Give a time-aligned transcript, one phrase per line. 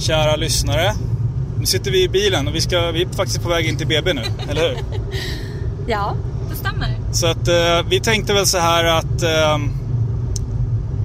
[0.00, 0.94] kära lyssnare.
[1.58, 3.86] Nu sitter vi i bilen och vi, ska, vi är faktiskt på väg in till
[3.86, 4.78] BB nu, eller hur?
[5.86, 6.14] Ja,
[6.50, 6.96] det stämmer.
[7.12, 9.58] Så att eh, vi tänkte väl så här att eh,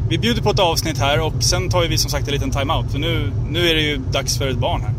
[0.10, 2.92] vi bjuder på ett avsnitt här och sen tar vi som sagt en liten time-out.
[2.92, 4.94] För nu, nu är det ju dags för ett barn här.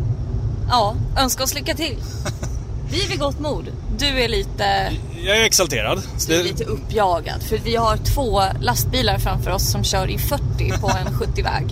[0.69, 1.97] Ja, önska oss lycka till.
[2.91, 3.65] Vi är vid gott mod.
[3.99, 4.93] Du är lite,
[5.25, 6.03] Jag är exalterad.
[6.27, 10.19] Du är det, lite uppjagad för vi har två lastbilar framför oss som kör i
[10.19, 10.43] 40
[10.81, 11.67] på en 70-väg.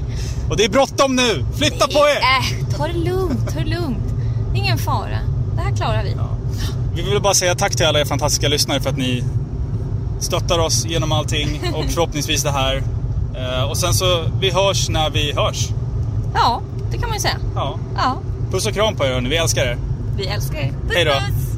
[0.50, 1.44] och det är bråttom nu!
[1.58, 2.20] Flytta på er!
[2.20, 4.04] Äh, ta det lugnt, ta det lugnt.
[4.54, 5.18] Ingen fara.
[5.56, 6.16] Det här klarar vi.
[6.94, 9.24] Vi vill bara säga tack till alla er fantastiska lyssnare för att ni
[10.20, 12.82] stöttar oss genom allting och förhoppningsvis det här.
[13.36, 15.68] Eh, och sen så, vi hörs när vi hörs.
[16.34, 17.36] Ja, det kan man ju säga.
[17.54, 17.78] Ja.
[17.96, 18.16] Ja,
[18.50, 19.78] Puss och kram på er hörni, vi älskar er.
[20.16, 20.72] Vi älskar er.
[20.72, 21.53] Puss, Hej då.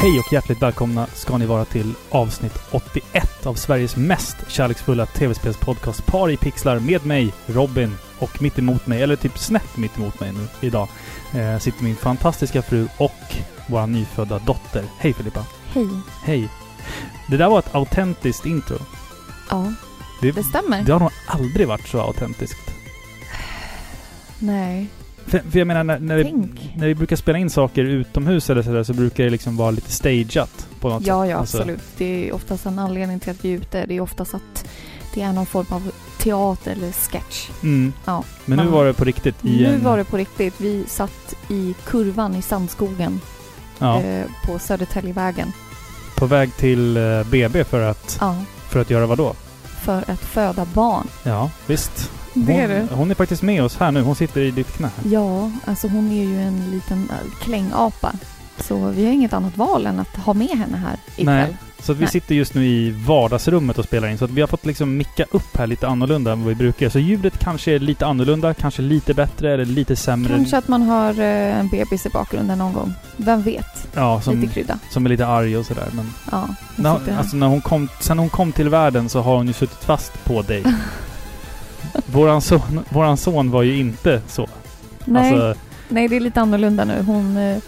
[0.00, 6.06] Hej och hjärtligt välkomna ska ni vara till avsnitt 81 av Sveriges mest kärleksfulla tv-spelspodcast
[6.06, 7.96] Par i pixlar med mig, Robin.
[8.18, 10.88] Och mitt emot mig, eller typ snett mitt emot mig nu idag,
[11.34, 13.34] eh, sitter min fantastiska fru och
[13.66, 14.84] vår nyfödda dotter.
[14.98, 15.44] Hej Filippa!
[15.72, 15.88] Hej.
[16.22, 16.48] Hej!
[17.28, 18.76] Det där var ett autentiskt intro.
[19.50, 19.72] Ja,
[20.20, 20.82] Det, det stämmer.
[20.82, 22.70] det har nog aldrig varit så autentiskt.
[24.38, 24.88] Nej.
[25.26, 26.32] För, för jag menar, när, när, vi,
[26.76, 29.90] när vi brukar spela in saker utomhus eller sådär så brukar det liksom vara lite
[29.90, 31.30] stageat på något Ja, sätt.
[31.30, 31.80] ja, Alltså, absolut.
[31.98, 33.86] Det är oftast en anledning till att vi är ute.
[33.86, 34.64] Det är oftast att
[35.14, 37.48] det är någon form av teater eller sketch.
[37.62, 37.92] Mm.
[38.04, 38.24] Ja.
[38.44, 39.84] Men nu var det på riktigt Nu en...
[39.84, 40.54] var det på riktigt.
[40.60, 43.20] Vi satt i kurvan i Sandskogen
[43.78, 45.52] Ja, eh, på Södertäljevägen.
[46.16, 48.36] på väg till eh, BB för att, Ja,
[48.70, 49.34] för att göra vad då?
[49.82, 51.06] för att föda barn.
[51.22, 52.10] Ja, visst.
[52.34, 52.94] Det är hon, det.
[52.94, 54.02] hon är faktiskt med oss här nu.
[54.02, 54.90] Hon sitter i ditt knä.
[55.04, 58.12] Ja, alltså hon är ju en liten äh, klängapa.
[58.58, 61.24] Så vi har inget annat val än att ha med henne här ikväll.
[61.34, 61.56] Nej.
[61.82, 62.10] Så att vi Nej.
[62.10, 64.18] sitter just nu i vardagsrummet och spelar in.
[64.18, 66.88] Så att vi har fått liksom micka upp här lite annorlunda än vad vi brukar.
[66.88, 70.34] Så ljudet kanske är lite annorlunda, kanske lite bättre eller lite sämre.
[70.36, 72.92] Kanske att man hör eh, en bebis i bakgrunden någon gång.
[73.16, 73.88] Vem vet?
[73.94, 74.78] Ja, som, Lite krydda.
[74.90, 75.88] som är lite arg och sådär.
[75.92, 79.46] Men Ja, när, alltså när hon kom, sen hon kom till världen så har hon
[79.46, 80.64] ju suttit fast på dig.
[82.06, 84.48] våran, son, våran son var ju inte så.
[85.04, 87.02] Nej, Alltså, nej, det är lite annorlunda nu.
[87.06, 87.58] Hon, eh,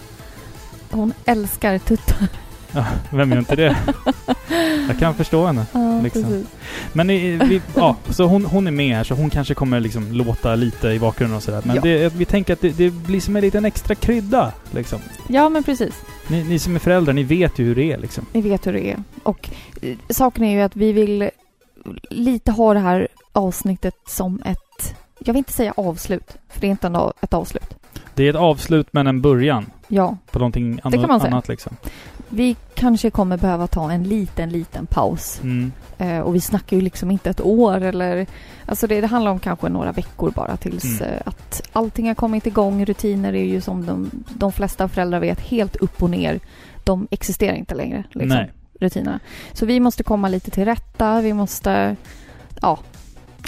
[0.91, 2.27] hon älskar tuttar.
[2.71, 3.77] ja, vem gör inte det?
[4.87, 5.65] Jag kan förstå henne.
[5.73, 6.45] Ja, Liksom.
[6.93, 10.11] Men i, vi, ja, så hon, hon är med här så hon kanske kommer liksom
[10.11, 11.61] låta lite i bakgrunden och sådär.
[11.65, 11.81] Men Ja.
[11.81, 14.99] det, vi tänker att det, det blir som en liten extra krydda liksom.
[15.27, 15.93] Ja, men precis.
[16.27, 18.25] Ni, ni som är föräldrar, ni vet ju hur det är liksom.
[18.33, 19.03] Vi vet hur det är.
[19.23, 19.49] Och
[19.81, 21.29] eh, saken är ju att vi vill
[22.09, 24.95] lite ha det här avsnittet som ett...
[25.19, 27.75] Jag vill inte säga avslut, för det är inte en, ett avslut.
[28.15, 31.31] Det är ett avslut men en början Ja, på någonting anno, kan man säga.
[31.31, 31.75] annat liksom.
[32.29, 35.39] vi kanske kommer behöva ta en liten, liten paus.
[35.43, 35.71] Mm.
[35.97, 38.25] Eh, och vi snackar ju liksom inte ett år eller...
[38.65, 41.13] Alltså det, det handlar om kanske några veckor bara tills Mm.
[41.13, 42.85] eh, att allting har kommit igång.
[42.85, 46.39] Rutiner är ju som de, de flesta föräldrar vet helt upp och ner.
[46.83, 48.03] De existerar inte längre.
[48.11, 48.51] Liksom, Nej.
[48.79, 49.19] Rutinerna.
[49.53, 51.21] Så vi måste komma lite till rätta.
[51.21, 51.95] Vi måste,
[52.61, 52.79] ja,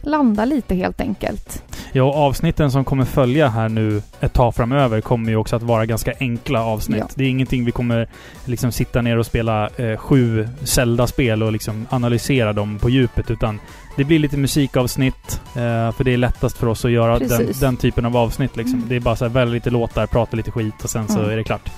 [0.04, 1.64] landa lite helt enkelt.
[1.92, 5.64] Ja, och avsnitten som kommer följa här nu ett tag framöver kommer ju också att
[5.64, 7.00] vara ganska enkla avsnitt.
[7.00, 7.08] Ja.
[7.16, 8.08] Det är ingenting vi kommer
[8.46, 13.60] liksom sitta ner och spela eh, sju Zelda-spel och liksom analysera dem på djupet, utan
[13.96, 17.78] det blir lite musikavsnitt, eh, för det är lättast för oss att göra den, den
[17.78, 18.56] typen av avsnitt.
[18.56, 18.76] Liksom.
[18.78, 18.90] Mm.
[18.90, 21.32] Det är bara så här, välja lite låtar, prata lite skit och sen så Mm.
[21.32, 21.70] är det klart.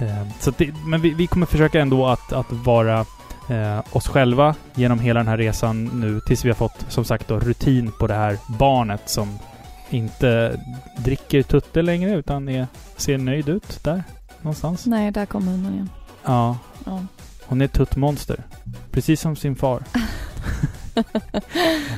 [0.00, 3.00] Eh, så det, men vi, vi kommer försöka ändå att, att vara
[3.48, 7.28] eh, oss själva genom hela den här resan nu tills vi har fått, som sagt
[7.28, 9.38] då, rutin på det här barnet som
[9.90, 10.60] inte
[10.96, 12.66] dricker tutte längre utan är,
[12.96, 14.02] ser nöjd ut där
[14.40, 14.86] någonstans.
[14.86, 15.90] Nej, där kommer hunden igen.
[16.24, 17.00] Ja, Ja.
[17.46, 18.42] hon är ett tuttmonster.
[18.90, 19.82] Precis som sin far.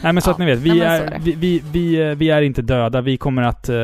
[0.03, 2.15] Nej men så Ja, att ni vet, vi, nej, är, är vi, vi, vi, eh,
[2.15, 3.01] vi är inte döda.
[3.01, 3.77] Vi kommer att eh,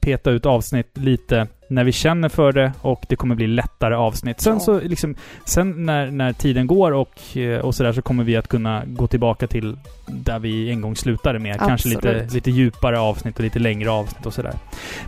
[0.00, 4.40] peta ut avsnitt lite när vi känner för det och det kommer bli lättare avsnitt.
[4.40, 4.60] Sen Ja.
[4.60, 5.14] så liksom,
[5.44, 9.06] sen när, när tiden går och, eh, och sådär så kommer vi att kunna gå
[9.06, 9.76] tillbaka till
[10.06, 11.58] där vi en gång slutade med.
[11.58, 12.32] Kanske lite, Absolut.
[12.32, 14.54] lite djupare avsnitt och lite längre avsnitt och sådär.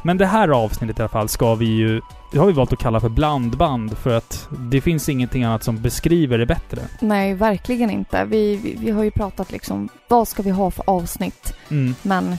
[0.05, 2.01] Men det här avsnittet i alla fall ska vi ju
[2.33, 5.83] det har vi valt att kalla för blandband för att det finns ingenting annat som
[5.83, 6.81] beskriver det bättre.
[7.01, 8.25] Nej, verkligen inte.
[8.25, 11.55] Vi, vi, vi har ju pratat liksom, vad ska vi ha för avsnitt?
[11.71, 11.95] Mm.
[12.03, 12.37] Men äh,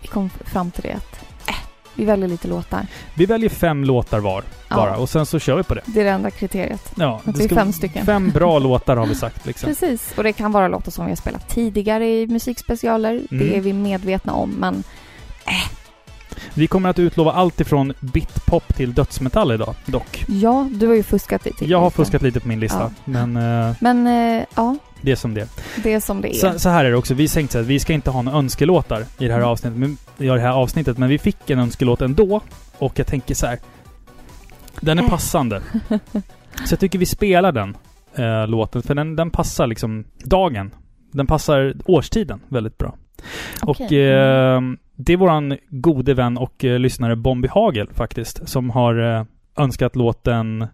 [0.00, 1.24] vi kom fram till det att
[1.98, 2.86] Vi väljer lite låtar.
[3.14, 4.96] Vi väljer fem låtar var bara Ja.
[4.96, 5.80] och sen så kör vi på det.
[5.86, 6.92] Det är det enda kriteriet.
[6.96, 8.06] Ja, Att det är fem stycken.
[8.06, 9.66] Fem bra låtar har vi sagt liksom.
[9.66, 10.12] Precis.
[10.16, 13.10] Och det kan vara låtar som vi har spelat tidigare i musikspecialer.
[13.10, 13.26] Mm.
[13.48, 14.82] Det är vi medvetna om, men
[16.54, 20.24] Vi kommer att utlova allt ifrån bitpop till dödsmetall idag, dock.
[20.28, 21.64] ja, du har ju fuskat lite.
[21.64, 22.90] Jag har fuskat lite på min lista, Ja.
[23.04, 25.48] men eh, Men eh, ja, det är som det
[25.82, 26.52] det är som det är.
[26.52, 27.14] Så, så här är det också.
[27.14, 29.48] Vi tänkte att vi ska inte ha några önskelåtar i det här Mm.
[29.50, 32.40] avsnittet, men, i det här avsnittet, men vi fick en önskelåt ändå.
[32.78, 33.58] Och jag tänker så här.
[34.80, 35.08] Den är Äh.
[35.08, 35.62] passande.
[36.64, 37.76] så jag tycker vi spelar den
[38.14, 40.70] eh, låten, för den, den passar liksom dagen.
[41.12, 42.94] Den passar årstiden väldigt bra.
[43.62, 44.10] Och Okej.
[44.10, 44.60] eh,
[44.96, 49.24] det är våran gode vän och eh, lyssnare Bombi Hagel faktiskt, som har eh,
[49.56, 50.66] önskat låten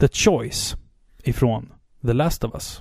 [0.00, 0.76] The Choice
[1.24, 1.68] ifrån
[2.06, 2.80] The Last of Us.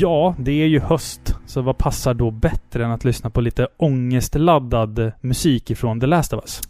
[0.00, 1.34] Ja, det är ju höst.
[1.46, 6.32] Så vad passar då bättre än att lyssna på lite ångestladdad musik ifrån The Last
[6.32, 6.60] of Us?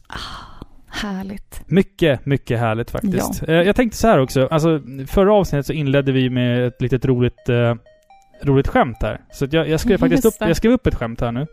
[0.89, 1.61] Härligt.
[1.67, 3.43] Mycket, mycket härligt faktiskt.
[3.49, 4.49] Eh, Jag tänkte så här också.
[4.51, 7.75] Alltså, förra avsnittet så inledde vi med ett litet roligt, eh,
[8.43, 9.21] roligt skämt här.
[9.33, 11.41] Så jag, jag skrev faktiskt upp, jag skrev upp ett skämt här nu.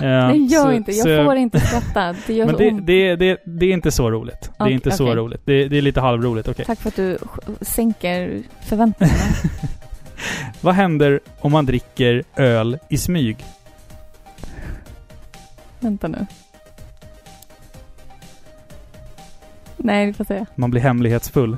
[0.00, 0.92] Nej, gör så- inte.
[0.92, 2.14] Jag så- får inte skratta.
[2.26, 4.50] Det gör Men så det, det, det, det är inte så roligt.
[4.58, 5.16] Det är inte så okej.
[5.16, 5.40] roligt.
[5.44, 6.64] Det, är lite halvroligt, okej.
[6.64, 7.18] Tack för att du
[7.60, 9.18] sänker förväntningarna.
[10.60, 13.44] Vad händer om man dricker öl i smyg?
[15.80, 16.26] Vänta nu.
[19.76, 20.46] Nej, du får säga.
[20.54, 21.56] Man blir hemlighetsfull.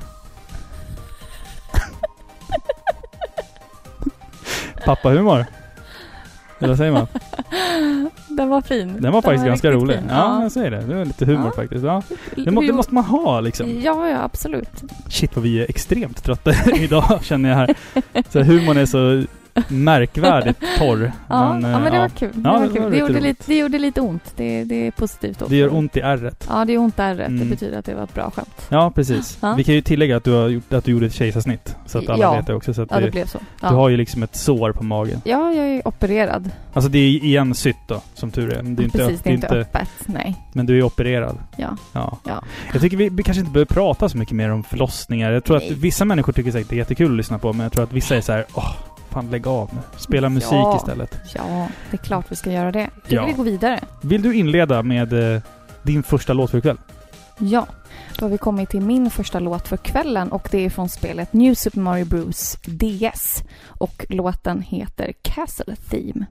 [4.85, 5.45] Pappahumor.
[6.61, 7.07] Eller vad säger man?
[8.27, 8.97] Den var fin.
[9.01, 9.97] Den var faktiskt ganska riktigt rolig.
[9.97, 10.05] fin.
[10.09, 10.81] Ja, jag säger det.
[10.81, 11.61] Det var lite humor Ja.
[11.61, 11.83] faktiskt.
[11.85, 12.01] Ja.
[12.35, 13.81] Det, må, det måste man ha liksom.
[13.81, 14.83] Ja, ja, absolut.
[15.09, 17.75] Shit vad vi är extremt trötta idag känner jag här.
[18.29, 19.23] Så humorn är så
[19.67, 21.11] märkvärdigt torr.
[21.27, 22.01] Ja, Men, ja, eh, men det ja.
[22.01, 22.29] var kul.
[22.33, 22.91] Det, Ja, var kul.
[22.91, 24.33] det, gjorde lite, det gjorde lite ont.
[24.35, 25.45] Det, det är positivt då.
[25.47, 26.45] Det gör ont i ärret.
[26.49, 27.27] Ja, det gör ont där rätt.
[27.27, 27.39] Mm.
[27.39, 28.67] Det betyder att det var ett bra skämt.
[28.69, 29.37] Ja, precis.
[29.41, 29.53] Ja.
[29.57, 31.75] Vi kan ju tillägga att du, har gjort, att du gjorde ett kejsarsnitt.
[31.85, 32.73] Så att alla vet det också.
[32.73, 33.39] Så att Ja, det det, blev så.
[33.61, 35.21] Du har ju liksom ett sår på magen.
[35.25, 36.49] ja, jag är opererad.
[36.73, 38.63] Alltså det är igen sytt då, som tur är.
[38.63, 39.89] Det är inte, Precis, det är inte öppet.
[40.05, 40.35] Nej.
[40.53, 41.37] Men du är opererad.
[41.57, 41.77] Ja.
[41.93, 42.17] Ja.
[42.23, 42.43] Ja.
[42.73, 45.31] Jag tycker vi, vi kanske inte behöver prata så mycket mer om förlossningar.
[45.31, 45.71] Jag tror Nej.
[45.71, 47.93] att vissa människor tycker säkert det är jättekul att lyssna på, men jag tror att
[47.93, 48.73] vissa är så här, åh,
[49.11, 49.79] fan lägg av nu.
[49.97, 50.77] Spela musik Ja.
[50.77, 51.15] istället.
[51.35, 52.89] Ja, det är klart vi ska göra det.
[53.07, 53.25] Då Ja.
[53.25, 53.79] vi gå vidare.
[54.01, 55.41] Vill du inleda med eh,
[55.83, 56.77] din första låt för ikväll?
[57.37, 57.67] Ja,
[58.19, 61.33] då har vi kommit till min första låt för kvällen och det är från spelet
[61.33, 63.43] New Super Mario Bros DS.
[63.67, 66.25] Och låten heter Castle Theme.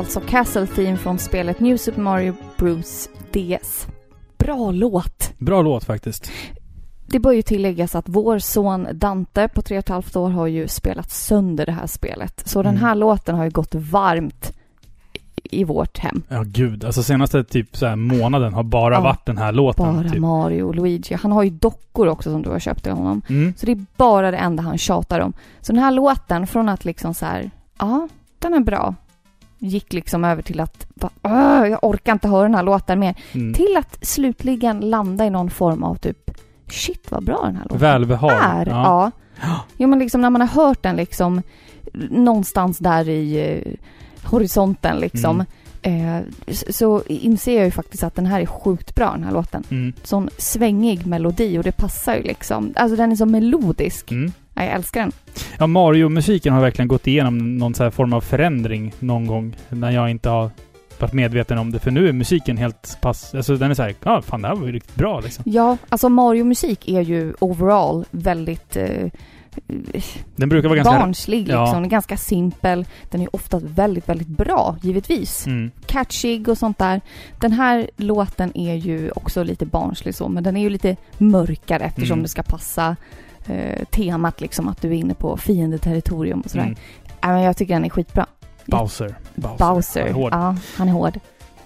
[0.00, 3.86] Alltså Castle Theme från spelet New Super Mario Bros DS.
[4.38, 5.32] Bra låt!
[5.38, 6.30] Bra låt faktiskt.
[7.06, 10.46] Det bör ju tilläggas att vår son Dante på tre och ett halvt år har
[10.46, 12.42] ju spelat sönder det här spelet.
[12.48, 12.84] Så den Mm.
[12.84, 14.52] här låten har ju gått varmt
[15.44, 16.22] i vårt hem.
[16.28, 16.84] Ja, gud.
[16.84, 19.00] Alltså senaste typ så månaden har bara Ja.
[19.00, 19.94] varit den här låten.
[19.96, 20.18] Bara typ.
[20.18, 21.14] Mario och Luigi.
[21.14, 23.22] Han har ju dockor också som du har köpt till honom.
[23.28, 23.54] Mm.
[23.56, 25.32] Så det är bara det enda han tjatar om.
[25.60, 28.94] Så den här låten, från att liksom så här, ja, den är bra.
[29.62, 33.14] Gick liksom över till att, bara, "Åh, jag orkar inte höra den här låten mer.
[33.32, 33.54] Mm.
[33.54, 36.30] Till att slutligen landa i någon form av typ,
[36.68, 38.32] shit vad bra den här låten Välbehag.
[38.42, 38.66] är.
[38.66, 39.10] Ja.
[39.76, 41.42] Jo men liksom när man har hört den liksom
[42.10, 43.72] någonstans där i eh,
[44.30, 45.44] horisonten liksom.
[45.82, 49.32] Eh, s- så inser jag ju faktiskt att den här är sjukt bra den här
[49.32, 49.64] låten.
[49.70, 49.92] Mm.
[50.02, 52.72] Sån svängig melodi och det passar ju liksom.
[52.76, 54.10] Alltså den är så melodisk.
[54.12, 54.32] Mm.
[54.54, 55.12] Ja, jag älskar den.
[55.58, 59.56] Ja, Mario-musiken har verkligen gått igenom någon så form av förändring någon gång.
[59.68, 60.50] När jag inte har
[60.98, 61.78] varit medveten om det.
[61.78, 63.34] För nu är musiken helt pass...
[63.34, 65.44] Alltså den är så här, ja fan det här var ju riktigt bra liksom.
[65.46, 69.08] Ja, alltså Mario-musik är ju overall väldigt eh,
[70.36, 70.98] Den brukar vara ganska...
[70.98, 71.60] barnslig liksom.
[71.64, 71.72] Ja.
[71.74, 72.86] Den är ganska simpel.
[73.10, 75.46] Den är ofta väldigt, väldigt bra, givetvis.
[75.46, 75.70] Mm.
[75.86, 77.00] Catchig och sånt där.
[77.40, 81.84] Den här låten är ju också lite barnslig så, men den är ju lite mörkare
[81.84, 82.22] eftersom Mm.
[82.22, 82.96] det ska passa
[83.46, 86.64] eh, temat liksom att du är inne på fiendeterritorium och sådär.
[86.64, 86.76] Mm.
[87.20, 88.26] Ja, men jag tycker den är skitbra.
[88.66, 89.14] Bowser.
[89.34, 89.58] Bowser.
[89.58, 90.00] Bowser.
[90.00, 90.32] Han är hård.
[90.32, 91.18] Ja, han är hård.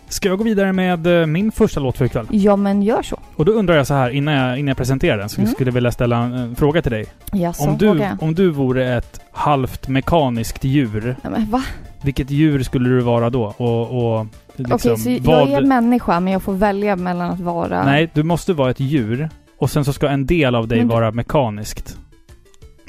[0.08, 2.26] Ska jag gå vidare med eh, min första låt för ikväll?
[2.30, 3.18] Ja, men gör så.
[3.36, 5.52] Och då undrar jag så här, innan jag, innan jag presenterar den, så Mm.
[5.52, 7.06] skulle jag vilja ställa en, fråga till dig.
[7.32, 11.62] Jaså, Om du, om du vore ett halvt mekaniskt djur, Nej, men va?
[12.02, 13.44] vilket djur skulle du vara då?
[13.56, 14.26] Och, och
[14.56, 15.40] liksom, Okej, så vad...
[15.40, 17.84] jag är människa, men jag får välja mellan att vara...
[17.84, 19.28] Nej, du måste vara ett djur.
[19.64, 21.98] Och sen så ska en del av dig Men vara mekaniskt.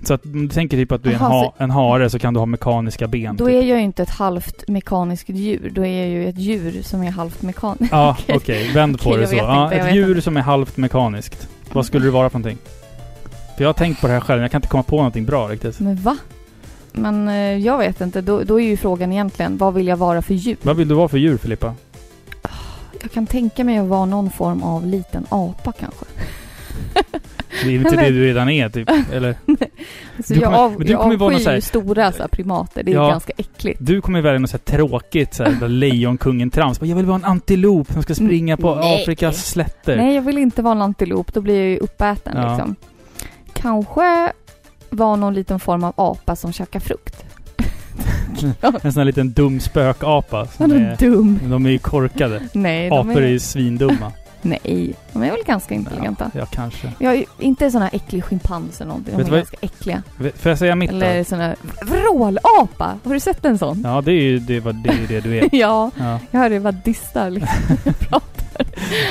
[0.03, 2.19] Så att om du tänker typ att du är en, Jaha, ha, en hare så
[2.19, 3.35] kan du ha mekaniska ben.
[3.35, 3.55] Då typ.
[3.55, 5.71] är jag ju inte ett halvt mekaniskt djur.
[5.75, 7.91] Då är jag ju ett djur som är halvt mekaniskt.
[7.91, 8.35] Ja, okej.
[8.35, 8.71] Okej.
[8.73, 9.35] Vänd på Okej, det så.
[9.35, 10.21] inte, jag ett djur inte.
[10.21, 11.47] som är halvt mekaniskt.
[11.73, 12.57] Vad skulle du vara för någonting?
[13.57, 15.47] För jag har tänkt på det här själv, jag kan inte komma på någonting bra
[15.47, 15.79] riktigt.
[15.79, 16.17] Men va?
[16.91, 18.21] Men eh, jag vet inte.
[18.21, 20.57] Då, då är ju frågan egentligen, vad vill jag vara för djur?
[20.61, 21.73] Vad vill du vara för djur, Filippa?
[23.01, 26.05] Jag kan tänka mig att vara någon form av liten apa kanske.
[27.63, 28.89] Det är inte det du redan är, typ?
[29.13, 29.35] Eller?
[30.25, 32.83] Så Du jag, kommer- av, men du jag kommer avskyr ju stora så här, primater.
[32.83, 33.09] Det är Ja.
[33.09, 33.79] ganska äckligt.
[33.81, 36.79] Du kommer välja något så här tråkigt, så här, lejonkungen-trams.
[36.81, 39.01] Jag vill vara en antilop som ska springa på Nej.
[39.03, 39.97] Afrikas slätter.
[39.97, 41.33] Nej, jag vill inte vara en antilop.
[41.33, 42.49] Då blir jag ju uppäten Ja.
[42.49, 42.75] liksom.
[43.53, 44.31] Kanske
[44.89, 47.15] vara någon liten form av apa som käkar frukt.
[48.81, 50.45] En sån här liten dum spökapa.
[50.47, 51.39] Som är, dum.
[51.43, 52.41] de är ju korkade.
[52.53, 54.11] Nej, Apor är är, ju svindumma.
[54.45, 56.31] Nej, de är väl ganska intelligenta.
[56.33, 56.91] Ja, ja, kanske.
[56.99, 59.11] Jag är inte sån här äcklig schimpans eller någonting.
[59.13, 60.03] De Vet är du vad- ganska äckliga.
[60.35, 61.23] Får jag säga mitt Eller då?
[61.23, 62.97] sån här vrålapa.
[63.03, 63.81] Har du sett en sån?
[63.85, 65.49] Ja, det är ju det, vad- det, är ju det du är.
[65.55, 66.19] Ja, Ja.
[66.31, 67.55] jag hörde var distar liksom.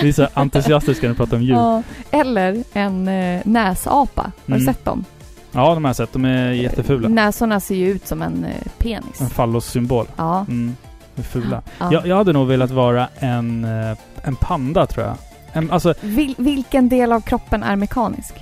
[0.02, 1.54] Vi är så entusiastiska när vi pratar om djur.
[1.54, 2.20] Ja, Ja.
[2.20, 4.22] Eller en eh, näsapa.
[4.22, 4.58] Har Mm.
[4.58, 5.04] du sett dem?
[5.52, 6.12] de har jag sett.
[6.12, 7.08] De är jättefula.
[7.08, 9.20] Näsorna ser ju ut som en eh, penis.
[9.20, 10.06] En fallossymbol.
[10.16, 10.38] Ja.
[10.48, 10.76] Mm.
[11.14, 11.62] De är fula.
[11.78, 11.92] ja.
[11.92, 15.14] Jag, jag hade nog velat vara en, eh, en panda, tror jag.
[15.52, 18.34] En, alltså, Vil, vilken del av kroppen är mekanisk?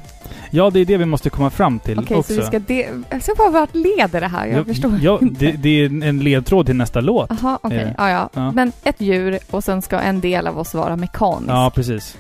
[0.51, 2.35] ja, det är det vi måste komma fram till Okej, också.
[2.35, 2.59] så vi ska...
[2.59, 4.47] De- jag ska bara vart leder det här?
[4.47, 5.45] Jag Ja, förstår ja, inte.
[5.45, 7.31] det, det är en ledtråd till nästa låt.
[7.43, 7.79] Jaha, okej.
[7.79, 8.53] Eh, Ja, ja, ja.
[8.53, 11.51] Men ett djur och sen ska en del av oss vara mekanisk.
[11.51, 12.17] Ja, precis.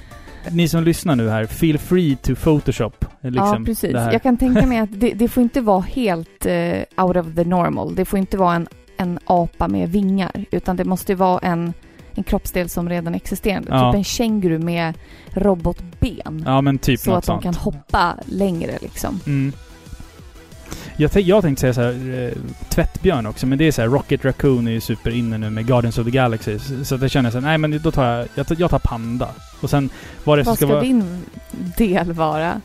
[0.50, 3.04] Ni som lyssnar nu här, feel free to photoshop.
[3.20, 3.92] Liksom, ja, precis.
[3.92, 7.44] Jag kan tänka mig att det, det får inte vara helt eh, out of the
[7.44, 7.94] normal.
[7.94, 11.72] Det får inte vara en, en apa med vingar, utan det måste vara en,
[12.14, 13.62] en kroppsdel som redan existerar.
[13.68, 13.92] Ja.
[13.92, 14.94] Typ en känguru med
[15.30, 16.42] robotben.
[16.46, 19.20] Ja, men typ så att de kan hoppa längre liksom.
[19.26, 19.52] Mm.
[20.96, 22.32] Jag, jag tänkte säga så här, eh,
[22.68, 25.66] tvättbjörn också, men det är så här, Rocket Raccoon är ju super inne nu med
[25.66, 26.58] Guardians of the Galaxy.
[26.58, 28.70] Så, så att jag känner så här, nej men då tar jag, jag tar, jag
[28.70, 29.28] tar panda.
[29.60, 29.90] Och sen
[30.24, 30.84] vad det Vad ska ska vara...
[30.84, 31.22] din
[31.76, 32.60] del vara?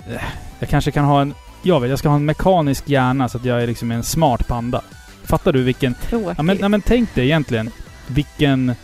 [0.59, 3.45] Jag kanske kan ha en, jag vet, jag ska ha en mekanisk hjärna så att
[3.45, 4.81] jag är liksom en smart panda.
[5.23, 5.93] Fattar du vilken...
[5.93, 6.33] Tråkigt.
[6.37, 7.69] Ja men, ja, men tänk dig egentligen
[8.07, 8.75] vilken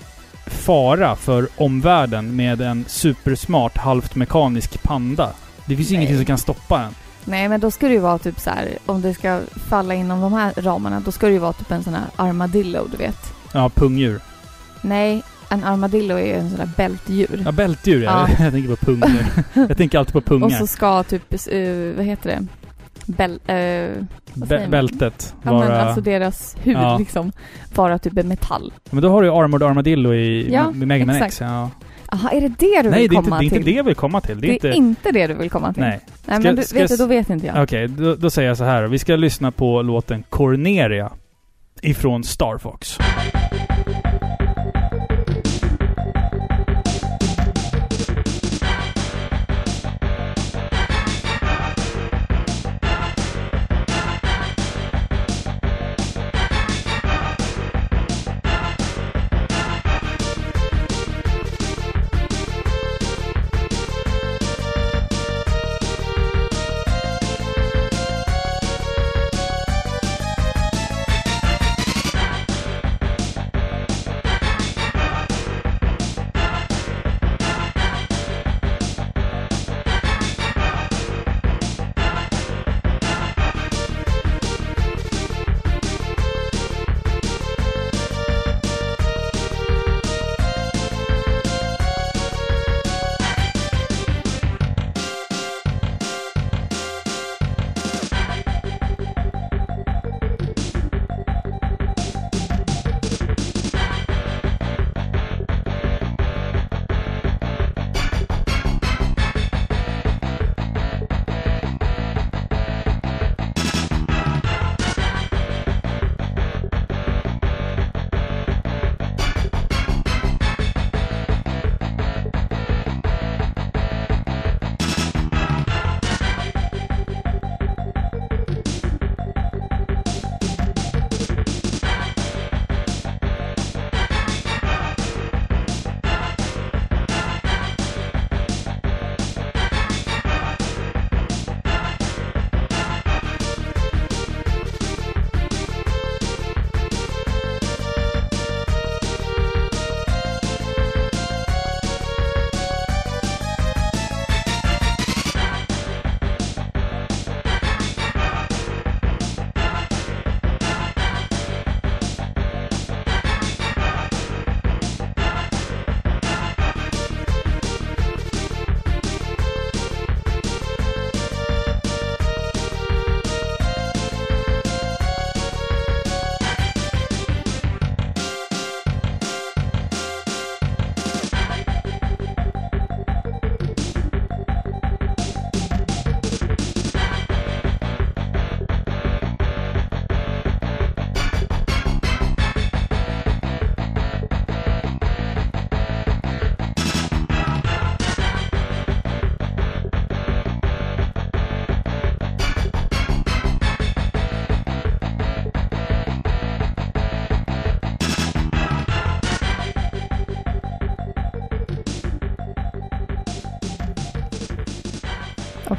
[0.45, 5.29] fara för omvärlden med en supersmart halvt mekanisk panda.
[5.65, 5.95] Det finns Nej.
[5.95, 6.95] ingenting som kan stoppa den.
[7.25, 10.21] Nej, men då ska det ju vara typ så här, om det ska falla inom
[10.21, 13.33] de här ramarna, då ska det ju vara typ en sån här armadillo, du vet.
[13.53, 14.19] Ja, pungdjur.
[14.81, 17.41] Nej, en armadillo är ju en sån där bältdjur.
[17.45, 18.29] Ja, bältdjur ja.
[18.37, 18.43] Ja.
[18.43, 19.25] Jag tänker på pungdjur.
[19.53, 20.45] jag tänker alltid på pungar.
[20.47, 22.47] Och så ska typ, eh, vad heter det?
[23.05, 23.53] Bäl, eh,
[24.33, 25.81] Bä- bältet ja, vara...
[25.81, 26.97] alltså deras hud Ja.
[26.97, 27.31] liksom,
[27.75, 28.73] vara typ en metall.
[28.91, 31.41] Men då har du ju Armored Armadillo i Ja, Mega Man X.
[31.41, 31.69] Ja.
[32.11, 33.65] Jaha, är det det du Nej, vill det är, inte, komma det är inte till?
[33.65, 34.41] det jag vill komma till.
[34.41, 34.71] Det är inte...
[34.71, 35.81] inte det du vill komma till?
[35.83, 35.99] Nej.
[36.25, 37.63] Nej, Ska- men du, ska vet du, då vet inte jag.
[37.63, 38.83] Okej, då, då säger jag så här.
[38.83, 41.11] Vi ska lyssna på låten Corneria
[41.81, 42.97] ifrån Star Fox.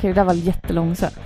[0.04, 1.18] Okej, det där var jättelångsökt.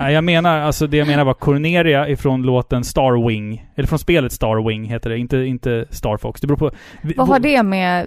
[0.00, 3.66] Nej, jag menar, alltså det jag menar var Corneria ifrån låten Starwing.
[3.74, 6.40] Eller från spelet Starwing heter det, inte, inte Star Fox.
[6.40, 6.70] Det beror på...
[7.16, 8.06] Vad har det med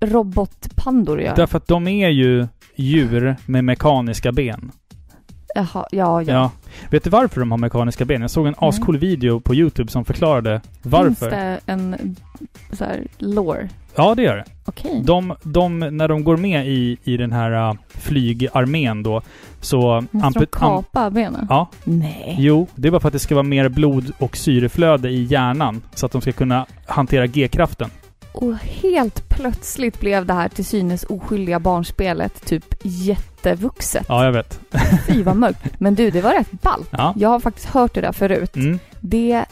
[0.00, 1.34] robotpandor att göra?
[1.34, 4.72] Därför att de är ju djur med mekaniska ben.
[5.54, 6.22] Jaha, ja, ja.
[6.22, 6.50] Ja.
[6.90, 8.20] Vet du varför de har mekaniska ben?
[8.20, 8.68] Jag såg en Nej.
[8.68, 11.08] ascool video på YouTube som förklarade varför.
[11.08, 12.16] Finns det en
[12.72, 13.68] så här lore?
[13.94, 14.44] Ja, det gör det.
[14.64, 15.02] Okej.
[15.04, 19.22] De, de, när de går med i, i den här uh, flygarmén då,
[19.60, 20.04] så...
[20.10, 21.46] Måste de kapa benen?
[21.50, 22.36] ja, Nej.
[22.38, 22.66] jo.
[22.74, 25.82] Det är bara för att det ska vara mer blod och syreflöde i hjärnan.
[25.94, 27.90] Så att de ska kunna hantera G-kraften.
[28.38, 34.06] Och helt plötsligt blev det här till synes oskyldiga barnspelet typ jättevuxet.
[34.08, 34.60] Ja, jag vet.
[35.06, 35.80] Fy vad mörkt.
[35.80, 36.88] Men du, det var rätt ballt.
[36.90, 37.14] Ja.
[37.16, 38.56] Jag har faktiskt hört det där förut.
[38.56, 38.78] Mm.
[39.00, 39.44] Det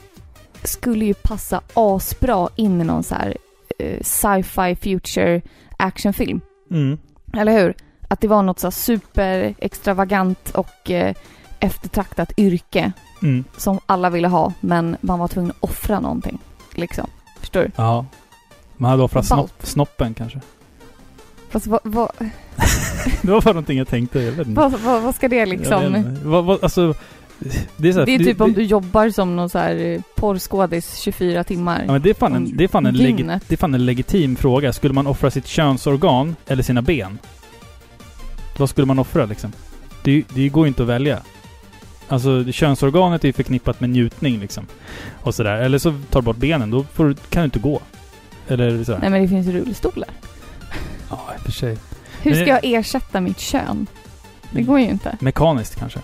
[0.62, 3.36] skulle ju passa asbra in i någon så här
[3.78, 5.42] eh, sci-fi future
[5.76, 6.40] actionfilm.
[6.70, 6.98] Mm.
[7.32, 7.74] Eller hur?
[8.08, 11.14] Att det var något så super extravagant och eh,
[11.60, 13.44] eftertraktat yrke Mm.
[13.56, 16.38] som alla ville ha, men man var tvungen att offra någonting.
[16.74, 17.06] Liksom.
[17.40, 17.70] Förstår du?
[17.76, 18.06] Ja.
[18.76, 20.40] Man hade offrat snopp, snoppen kanske.
[21.50, 22.10] Fast vad, vad,
[23.22, 24.20] Det var bara någonting jag tänkte.
[24.20, 24.60] Jag vet inte.
[24.60, 26.04] vad, vad, vad ska det liksom...
[26.24, 26.94] Vad, vad, alltså...
[27.76, 30.00] Det är, här, Det är typ om det, du jobbar som någon så här eh,
[30.14, 31.84] porrskådis 24 timmar.
[31.86, 33.86] Ja, men det är fan en, det är fan en, legi, det är fan en
[33.86, 34.72] legitim fråga.
[34.72, 37.18] Skulle man offra sitt könsorgan eller sina ben?
[38.58, 39.52] Vad skulle man offra liksom?
[40.02, 41.20] Det, det går ju inte att välja.
[42.08, 44.66] Alltså könsorganet är ju förknippat med njutning liksom.
[45.22, 45.56] Och sådär.
[45.56, 47.80] Eller så tar du bort benen, då får, kan du inte gå.
[48.48, 48.98] Eller sådär.
[49.00, 50.08] Nej men det finns rullstolar.
[51.10, 51.78] Ja, i och för sig.
[52.22, 53.86] Hur Men ska det- jag ersätta mitt kön?
[54.50, 55.16] Det går ju inte.
[55.20, 55.98] Mekaniskt kanske.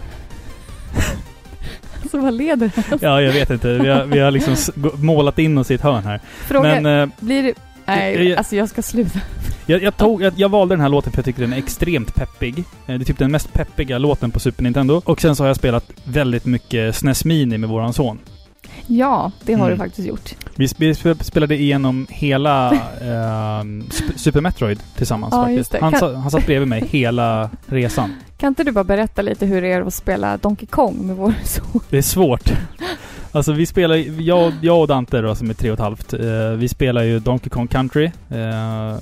[2.11, 2.99] Så vad leder det?
[3.03, 3.73] Ja, jag vet inte.
[3.79, 6.21] Vi har, vi har liksom s- gå- målat in oss i ett hörn här.
[6.47, 7.55] Fråga, Men eh, blir det...
[7.87, 9.21] Nej, jag- alltså jag ska sluta.
[9.67, 12.15] jag, jag, tog, jag, jag valde den här låten för jag tycker den är extremt
[12.15, 12.59] peppig.
[12.59, 15.03] Eh, Det är typ den mest peppiga låten på Super Nintendo.
[15.05, 18.19] Och sen så har jag spelat väldigt mycket SNES Mini med våran son.
[18.87, 19.79] Ja, det har Mm.
[19.79, 20.35] du faktiskt gjort.
[20.57, 23.65] Vi sp- sp- spelade igenom hela eh,
[24.17, 25.75] Super Metroid tillsammans Ja, faktiskt.
[25.81, 28.15] Han, Kan- han satt bredvid mig hela resan.
[28.39, 31.35] Kan inte du bara berätta lite hur det är att spela Donkey Kong med vår
[31.45, 31.81] son?
[31.91, 32.53] Det är svårt.
[33.33, 36.51] Alltså vi spelar, jag, jag och Dante då som är tre och ett halvt, eh,
[36.57, 38.05] vi spelar ju Donkey Kong Country.
[38.31, 38.95] Eh,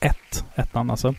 [0.00, 1.14] ett, ettan alltså.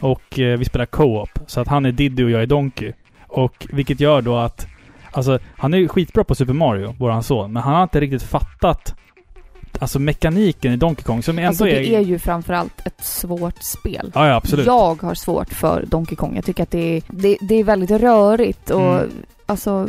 [0.00, 1.30] Och eh, vi spelar co-op.
[1.46, 2.92] Så att han är Diddy och jag är Donkey.
[3.28, 4.66] Och vilket gör då att,
[5.12, 7.52] alltså han är ju skitbra på Super Mario, våran son.
[7.52, 8.94] Men han har inte riktigt fattat
[9.78, 11.98] Alltså mekaniken i Donkey Kong som ändå Alltså det är...
[11.98, 14.12] är ju framförallt ett svårt spel.
[14.14, 14.66] Ja, ja absolut.
[14.66, 16.34] Jag har svårt för Donkey Kong.
[16.36, 19.10] Jag tycker att det är, det, det är väldigt rörigt och Mm.
[19.46, 19.88] alltså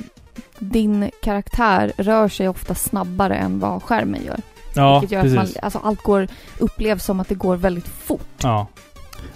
[0.59, 4.39] din karaktär rör sig ofta snabbare än vad skärmen gör.
[4.73, 5.37] ja, vilket gör precis.
[5.37, 8.27] att man, alltså allt går, upplevs som att det går väldigt fort.
[8.41, 8.67] Ja.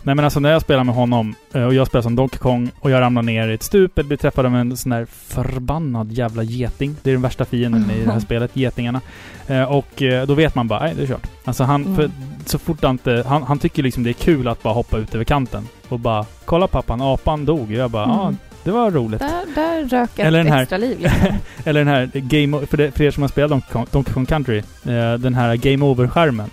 [0.03, 2.71] Nej men alltså när jag spelar med honom eh, och jag spelar som Donkey Kong
[2.79, 5.05] och jag ramlar ner i ett stup eller blir träffad av en sån där
[5.41, 6.95] förbannad jävla geting.
[7.03, 9.01] Det är den värsta fienden i det här spelet, getingarna.
[9.47, 11.27] Eh, Och eh, då vet man bara, nej det är kört.
[11.45, 11.95] Alltså han, Mm.
[11.95, 12.09] för
[12.45, 15.25] så fort Dante, han, han tycker liksom det är kul att bara hoppa ut över
[15.25, 15.67] kanten.
[15.89, 17.61] Och bara, kolla pappan, apan dog.
[17.61, 18.37] Och jag bara, ja Mm.
[18.63, 19.19] det var roligt.
[19.19, 21.19] Där, där rök ett Eller den här- extra liv liksom.
[21.65, 24.25] Eller den här Game för, det, för er som har spelat Donkey Kong, Donkey Kong
[24.25, 26.49] Country, eh, den här Game Over-skärmen.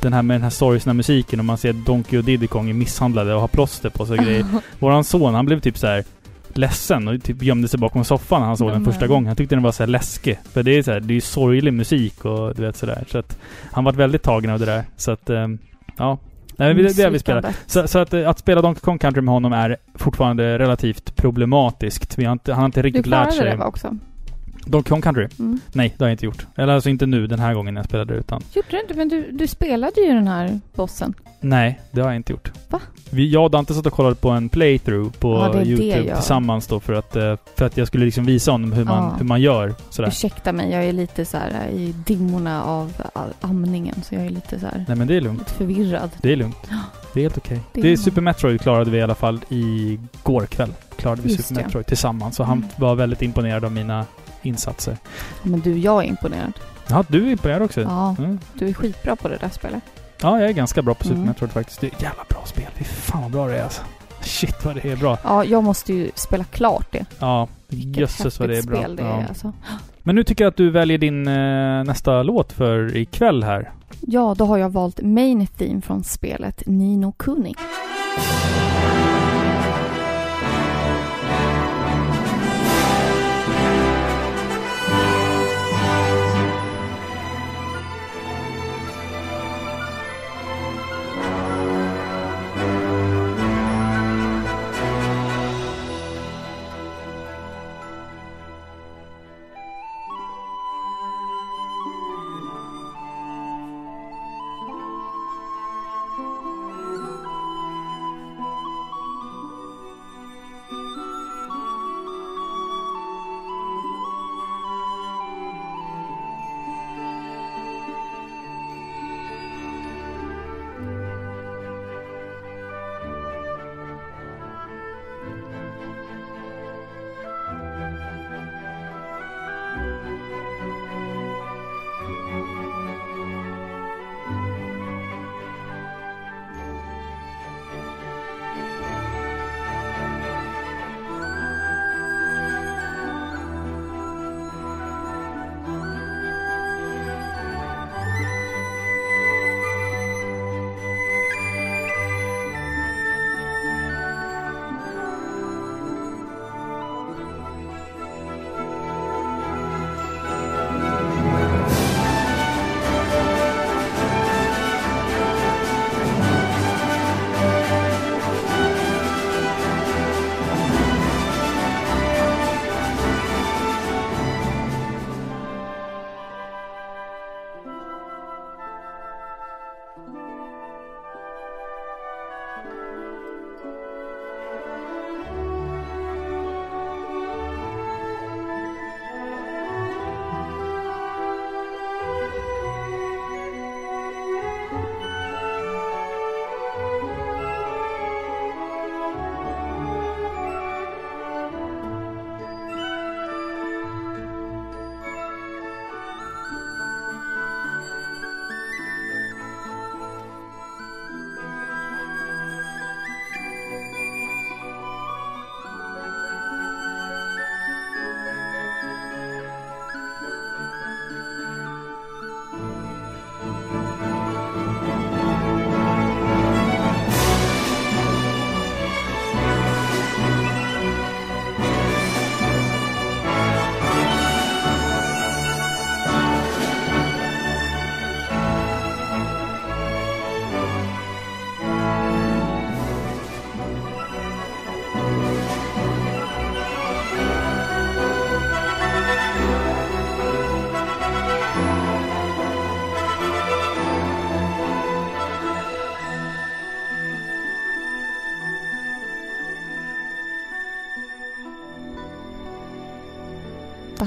[0.00, 2.74] Den här med den här sorgsna musiken och man ser Donkey och Diddy Kong är
[2.74, 4.46] misshandlade och har plåster på sig och grejer.
[4.78, 6.04] Våran son, han blev typ så här
[6.54, 8.92] ledsen och typ gömde sig bakom soffan när han såg den Nämen.
[8.92, 9.26] första gången.
[9.26, 10.38] Han tyckte den var så här läskig.
[10.52, 13.04] För det är så här, det är ju sorglig musik och du vet sådär.
[13.08, 13.38] Så att
[13.72, 14.84] han var väldigt tagen av det där.
[14.96, 15.48] Så att, eh,
[15.96, 16.18] ja.
[16.56, 17.12] Nej, men det, det har vi.
[17.12, 17.56] Misslyckandet.
[17.66, 22.18] Så, så att, eh, att spela Donkey Kong Country med honom är fortfarande relativt problematiskt.
[22.18, 23.50] Vi har inte, han har inte Du riktigt lärt klarade sig.
[23.50, 23.96] det va också?
[24.66, 25.28] Donkey Kong Country?
[25.38, 25.60] Mm.
[25.72, 26.46] Nej, det har jag inte gjort.
[26.56, 28.42] Eller alltså inte nu, den här gången jag spelade utan...
[28.54, 28.94] Gjorde du inte?
[28.94, 31.14] Men du, du spelade ju den här bossen.
[31.40, 32.52] Nej, det har jag inte gjort.
[32.68, 32.80] Va?
[33.10, 36.66] Vi, jag och Dante satt och kollade på en playthrough på Ja, YouTube jag- tillsammans
[36.66, 39.14] då för att, eh, för att jag skulle liksom visa honom hur man, Ja.
[39.18, 39.74] hur man gör.
[39.90, 40.08] Sådär.
[40.08, 42.92] Ursäkta mig, jag är lite så här eh, i dimmorna av
[43.40, 43.94] amningen.
[44.02, 45.38] Så jag är lite så här, Nej men det är lugnt.
[45.38, 46.10] lite förvirrad.
[46.22, 46.56] Det är lugnt.
[47.14, 47.60] Det är helt okej.
[47.72, 50.72] Det Det, är- Super Metroid klarade vi i alla fall igår kväll.
[50.96, 51.62] Klarade vi Just Super.
[51.62, 52.36] Metroid tillsammans.
[52.36, 52.68] Så han Mm.
[52.76, 54.06] var väldigt imponerad av mina
[54.42, 54.96] insatser.
[55.42, 56.52] Men du, jag är imponerad.
[56.88, 57.80] Ja, du är imponerad också.
[57.80, 58.38] Ja, Mm.
[58.54, 59.82] du är skitbra på det där spelet.
[60.20, 61.26] Ja, jag är ganska bra på Super Mm.
[61.28, 61.80] Metroid faktiskt.
[61.80, 62.66] Det är ett jävla bra spel.
[62.76, 63.82] Fy fan vad bra det är alltså.
[64.20, 65.18] Shit vad det är bra.
[65.24, 67.04] Ja, jag måste ju spela klart det.
[67.18, 68.76] Ja, jösses vad det är bra.
[68.78, 69.08] spel det ja.
[69.08, 69.52] är alltså.
[70.02, 73.70] Men nu tycker jag att du väljer din eh, nästa låt för ikväll här.
[74.00, 77.54] Ja, då har jag valt Main Theme från spelet Nino Kuni.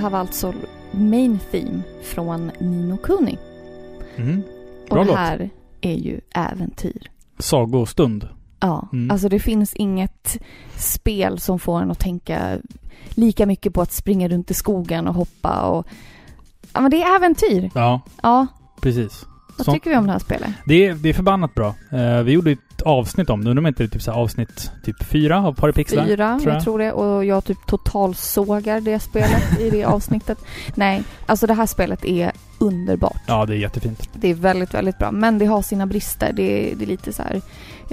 [0.04, 0.54] Här var alltså
[0.92, 3.38] Main Theme från Nino Kuni.
[4.16, 4.42] Mm.
[4.90, 5.18] Och Bra det låt.
[5.18, 5.50] här
[5.82, 7.12] är ju äventyr.
[7.40, 8.28] Sagostund.
[8.60, 9.12] Ja, Mm.
[9.12, 10.38] alltså det finns inget
[10.78, 12.58] spel som får en att tänka
[13.10, 15.88] lika mycket på att springa runt i skogen och hoppa och...
[16.74, 17.72] Ja men det är äventyr.
[17.76, 18.48] Ja, Ja,
[18.82, 19.26] precis.
[19.58, 20.50] Vad tycker vi om det här spelet?
[20.66, 21.76] Det är, det är förbannat bra.
[21.92, 23.50] Eh, vi gjorde ett avsnitt om det.
[23.50, 26.06] Undrar om inte det är typ så avsnitt typ fyra av Paripixlar?
[26.06, 26.56] Fyra, tror jag.
[26.58, 26.92] jag tror det.
[26.92, 30.38] Och jag typ totalsågar det spelet i det avsnittet.
[30.76, 33.22] Nej, alltså det här spelet är underbart.
[33.28, 34.10] Ja, det är jättefint.
[34.14, 35.12] Det är väldigt, väldigt bra.
[35.12, 36.34] Men det har sina brister.
[36.34, 37.42] Det är, det är lite så här...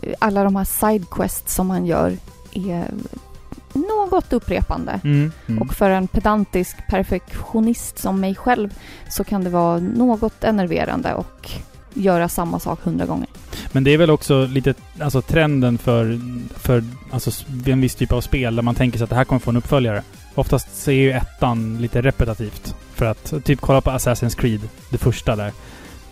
[0.02, 2.16] eh, Alla de här sidequests som man gör
[2.52, 2.84] är
[3.74, 5.00] något upprepande.
[5.04, 5.32] Mm.
[5.46, 5.62] Mm.
[5.62, 8.74] Och för en pedantisk perfektionist som mig själv
[9.10, 11.50] så kan det vara något enerverande och
[11.94, 13.28] göra samma sak hundra gånger.
[13.72, 16.20] Men det är väl också lite alltså, trenden för,
[16.54, 17.30] för alltså,
[17.66, 19.56] en viss typ av spel där man tänker sig att det här kommer få en
[19.56, 20.02] uppföljare.
[20.34, 22.74] Oftast så är ju ettan lite repetitivt.
[22.94, 25.52] För att typ kolla på Assassin's Creed, det första där.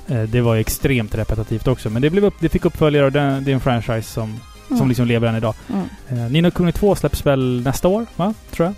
[0.08, 1.90] Eh, Det var ju extremt repetitivt också.
[1.90, 4.78] Men det, blev upp, det fick uppföljare och det, det är en franchise som, Mm.
[4.78, 5.54] som liksom lever än idag.
[5.68, 5.84] Mm.
[6.24, 8.34] Eh, Nino Kuni 2 släpps väl nästa år, va?
[8.50, 8.74] Tror jag.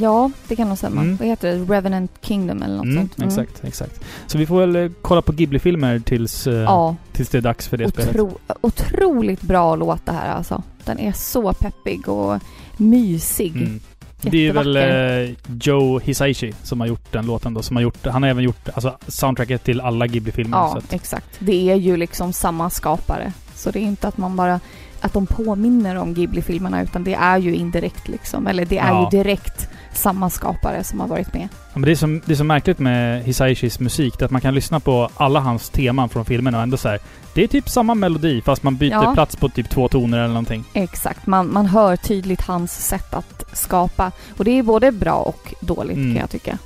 [0.00, 1.00] Ja, det kan nog stämma.
[1.00, 1.16] Mm.
[1.16, 1.74] Vad heter det?
[1.74, 3.18] Revenant Kingdom eller något Mm, sånt?
[3.18, 3.28] Mm.
[3.28, 4.00] Exakt, exakt.
[4.26, 7.68] Så vi får väl eh, kolla på Ghibli-filmer tills, eh, Ja, tills det är dags
[7.68, 8.10] för det spelet.
[8.10, 10.62] otro, otroligt bra låt det här alltså.
[10.84, 12.38] Den är så peppig och
[12.76, 13.56] mysig.
[13.56, 13.80] Mm.
[14.20, 17.62] Det är väl eh, Joe Hisaishi som har gjort den låten då.
[17.62, 20.58] Som har gjort, han har även gjort alltså, soundtracket till alla Ghibli-filmer.
[20.58, 21.26] Ja, exakt.
[21.38, 23.32] Det är ju liksom samma skapare.
[23.54, 24.60] Så det är inte att man bara
[25.04, 28.46] att de påminner om Ghibli-filmerna utan det är ju indirekt liksom.
[28.46, 29.08] Eller det är Ja.
[29.12, 31.48] ju direkt samma skapare som har varit med.
[31.52, 34.22] Ja, men det, är som, det är så märkligt med Hisaishis musik.
[34.22, 36.98] Att man kan lyssna på alla hans teman från filmerna och ändå så här,
[37.34, 39.14] Det är typ samma melodi fast man byter Ja.
[39.14, 40.64] plats på typ två toner eller någonting.
[40.72, 41.26] Exakt.
[41.26, 44.12] Man, man hör tydligt hans sätt att skapa.
[44.38, 46.12] Och det är både bra och dåligt Mm.
[46.14, 46.58] kan jag tycka.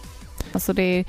[0.52, 1.04] Alltså det är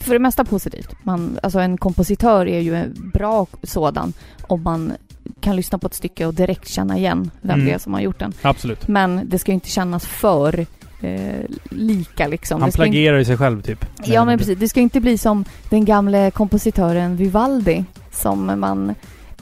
[0.00, 0.88] för det mesta positivt.
[1.02, 4.12] Man, alltså en kompositör är ju en bra sådan
[4.48, 4.92] om man
[5.40, 7.66] kan lyssna på ett stycke och direkt känna igen vem Mm.
[7.66, 8.32] det är som har gjort den.
[8.42, 8.88] Absolut.
[8.88, 10.66] Men det ska ju inte kännas för
[11.00, 12.60] eh, lika liksom.
[12.62, 13.86] Han plagierar ju sig själv typ.
[14.04, 14.58] Ja men precis.
[14.58, 18.94] Det ska inte bli som den gamle kompositören Vivaldi som man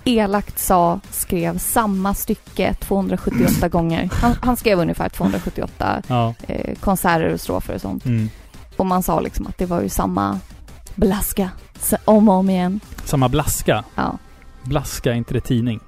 [0.04, 4.10] elakt sa skrev samma stycke 278 gånger.
[4.12, 6.34] Han, han skrev ungefär 278 Ja.
[6.46, 8.04] eh, konserter och strofer och sånt.
[8.04, 8.28] Mm.
[8.76, 10.38] Och man sa liksom att det var ju samma
[10.94, 11.50] blaska
[12.04, 12.80] om och om igen.
[13.04, 13.84] Samma blaska.
[13.94, 14.18] Ja.
[14.64, 15.80] Blaska, inte det tidning?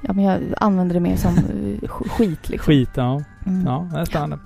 [0.00, 1.42] Ja men jag använder det mer som eh,
[1.88, 2.66] sk- skit liksom.
[2.66, 3.22] Skit, ja.
[3.46, 3.66] Mm.
[3.66, 4.38] Ja, det är spännande.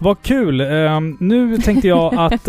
[0.00, 0.60] Vad kul!
[0.60, 2.48] Ehm, nu tänkte jag att...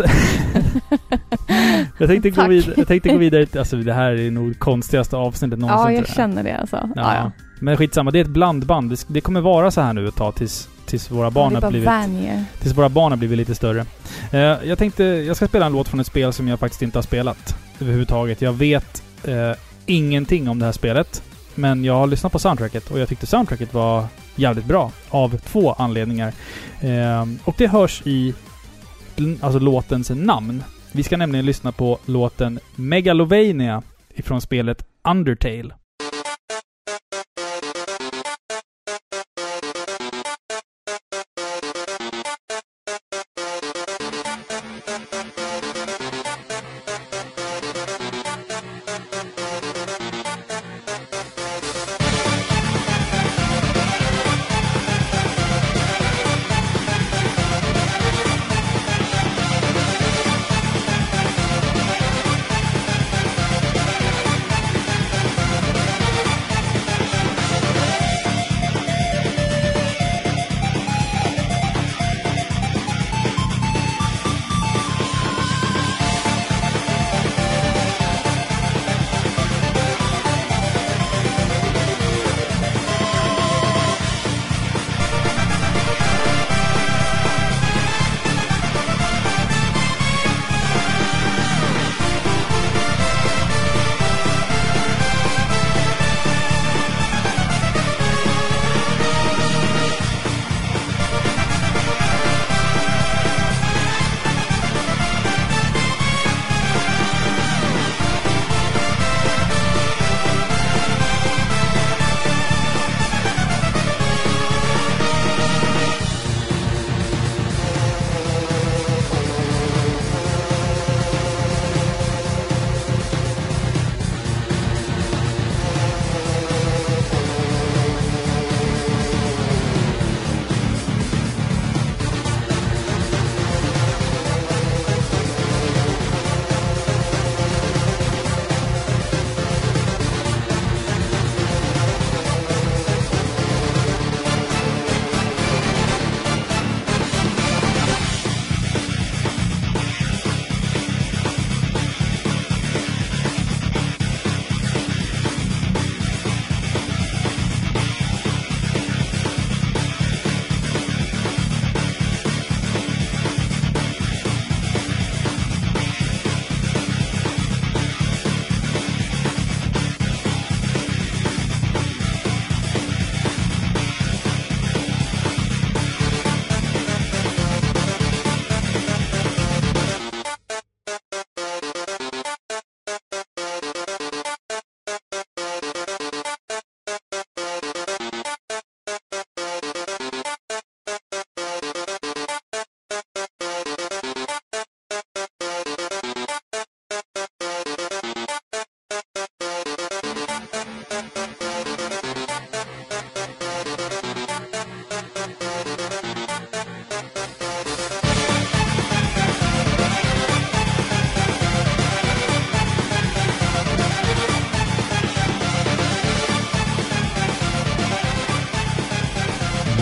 [1.98, 2.50] jag, tänkte gå Tack.
[2.50, 3.58] vid, jag tänkte gå vidare till...
[3.58, 5.94] Alltså det här är nog konstigaste avsnittet någonsin.
[5.94, 6.76] Ja, jag känner det alltså.
[6.76, 7.14] Ja, Ja.
[7.14, 7.30] ja.
[7.60, 8.96] Men skitsamma, det är ett blandband.
[9.06, 12.44] Det, kommer vara så här nu ett tag tills, tills, våra, barn har blivit, vänjer.
[12.60, 13.84] tills våra barn har blivit lite större.
[14.32, 16.98] Eh, jag tänkte, jag ska spela en låt från ett spel som jag faktiskt inte
[16.98, 18.42] har spelat överhuvudtaget.
[18.42, 19.34] Jag vet eh,
[19.86, 21.22] ingenting om det här spelet.
[21.54, 24.04] Men jag har lyssnat på soundtracket och jag tyckte soundtracket var
[24.36, 24.92] jävligt bra.
[25.08, 26.32] Av två anledningar.
[26.80, 28.34] Eh, och det hörs i
[29.40, 30.62] alltså låtens namn.
[30.92, 33.82] Vi ska nämligen lyssna på låten Megalovania
[34.14, 35.74] ifrån spelet Undertale.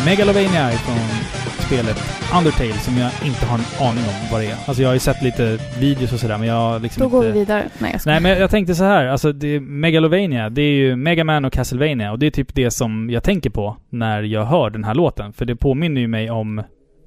[0.09, 0.97] Megalovania från
[1.66, 1.97] spelet
[2.38, 4.57] Undertale som jag inte har en aning om vad det är.
[4.66, 7.16] Alltså jag har ju sett lite videos och sådär men jag har liksom Då inte...
[7.16, 7.64] går vi vidare.
[7.79, 8.21] Nej, jag skojar.
[8.21, 11.53] Nej men jag tänkte så här, alltså det, Megalovania, det är ju Mega Man och
[11.53, 14.94] Castlevania och det är typ det som jag tänker på när jag hör den här
[14.94, 15.33] låten.
[15.33, 16.62] För det påminner ju mig om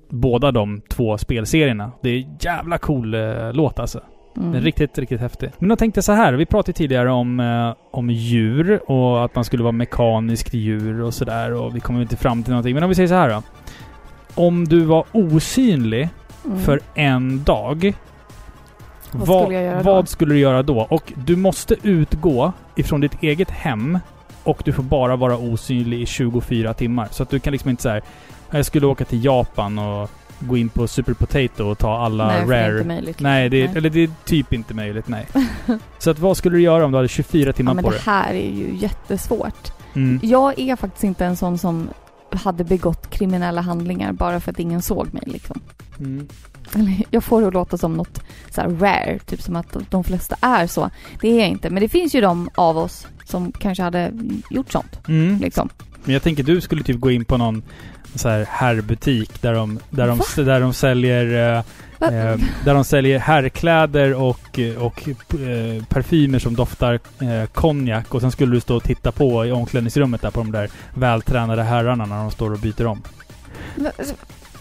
[0.10, 1.92] båda de två spelserierna.
[2.04, 4.02] Det är jävla cool eh, låt alltså.
[4.38, 4.52] Mm.
[4.52, 5.50] Den är riktigt, riktigt häftig.
[5.60, 9.46] Men jag tänkte så här, vi pratade tidigare om, eh, om djur och att man
[9.46, 12.74] skulle vara mekaniskt djur och sådär och vi kommer inte fram till någonting.
[12.74, 13.42] Men om vi säger så här då.
[14.36, 16.10] Om du var osynlig
[16.46, 16.60] Mm.
[16.60, 17.94] för en dag.
[19.12, 19.94] Vad vad, skulle jag göra då?
[19.94, 20.88] vad skulle du göra då?
[20.90, 24.00] Och du måste utgå ifrån ditt eget hem
[24.44, 27.08] och du får bara vara osynlig i 24 timmar.
[27.12, 28.02] Så att du kan liksom inte säga
[28.52, 30.10] jag skulle åka till Japan och
[30.42, 32.78] gå in på Super Potato och ta alla Nej, för det är rare...
[32.78, 33.20] inte möjligt.
[33.20, 33.78] Nej, det är, Nej.
[33.78, 35.28] eller det är typ inte möjligt, nej.
[36.00, 37.96] så att vad skulle du göra om du hade 24 timmar Ja, men på det
[37.96, 38.04] dig?
[38.06, 39.72] här är ju jättesvårt.
[39.94, 40.20] Mm.
[40.24, 41.90] Jag är faktiskt inte en sån som
[42.32, 45.62] hade begått kriminella handlingar bara för att ingen såg mig liksom.
[46.00, 46.28] Mm.
[47.10, 50.68] Jag får det att låta som något så rare, typ som att de flesta är
[50.68, 50.90] så.
[51.22, 54.12] Det är jag inte, men det finns ju de av oss som kanske hade
[54.50, 55.08] gjort sånt.
[55.08, 55.40] Mm.
[55.40, 55.70] Liksom.
[56.04, 57.64] Men jag tänker du skulle typ gå in på någon
[58.16, 61.64] så här herrbutik där de, där de, där de säljer eh?
[62.02, 68.14] Eh, där de säljer herrkläder och, och eh, parfymer som doftar eh, konjak.
[68.16, 71.64] Och sen skulle du stå och titta på i omklädningsrummet där på de där vältränade
[71.64, 73.02] herrarna när de står och byter om.
[73.76, 73.92] Va-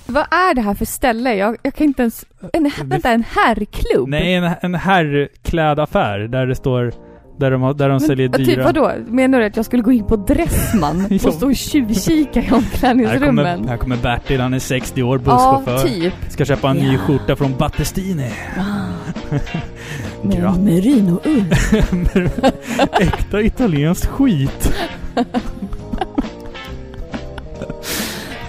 [0.07, 1.35] Vad är det här för ställe?
[1.35, 2.25] Jag, jag kan inte ens...
[2.53, 4.09] En, vänta, en herrklubb?
[4.09, 6.93] Nej, en, en herrklädaffär där det står...
[7.41, 8.65] Där de, har- där de Men, säljer Typ dyra...
[8.65, 8.93] vadå?
[9.07, 11.17] Menar du att jag skulle gå in på Dressman Ja.
[11.29, 13.69] och stå och tjuvkika i Här kommer, omklädningsrummen?
[13.69, 15.33] här kommer Bertil, han är 60 år, Ja,
[15.65, 15.89] busschaufför.
[15.89, 16.13] typ.
[16.29, 16.99] Ska köpa en ny Ja.
[16.99, 18.31] skjorta från Battestini.
[20.23, 20.59] Med Gratis.
[20.63, 21.45] merinoull.
[23.01, 24.73] Äkta italienskt skit.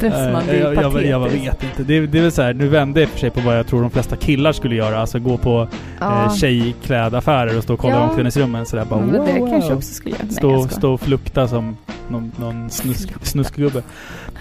[0.01, 1.83] Det Nej, är jag, jag, jag, jag vet inte.
[1.83, 3.81] Det, det är väl så här, nu vände jag för sig på vad jag tror
[3.81, 4.99] de flesta killar skulle göra.
[4.99, 5.67] Alltså gå på
[5.99, 6.25] Ja.
[6.25, 8.01] eh, tjejklädaffärer och stå och kolla Ja.
[8.03, 9.49] omklädningsrummen sådär bara Men wow, det wow.
[9.49, 10.23] kanske också skulle göra.
[10.25, 10.67] Nej, Stå, skojar.
[10.67, 11.77] stå och flukta som
[12.09, 13.83] någon, någon snusk, snuskgubbe.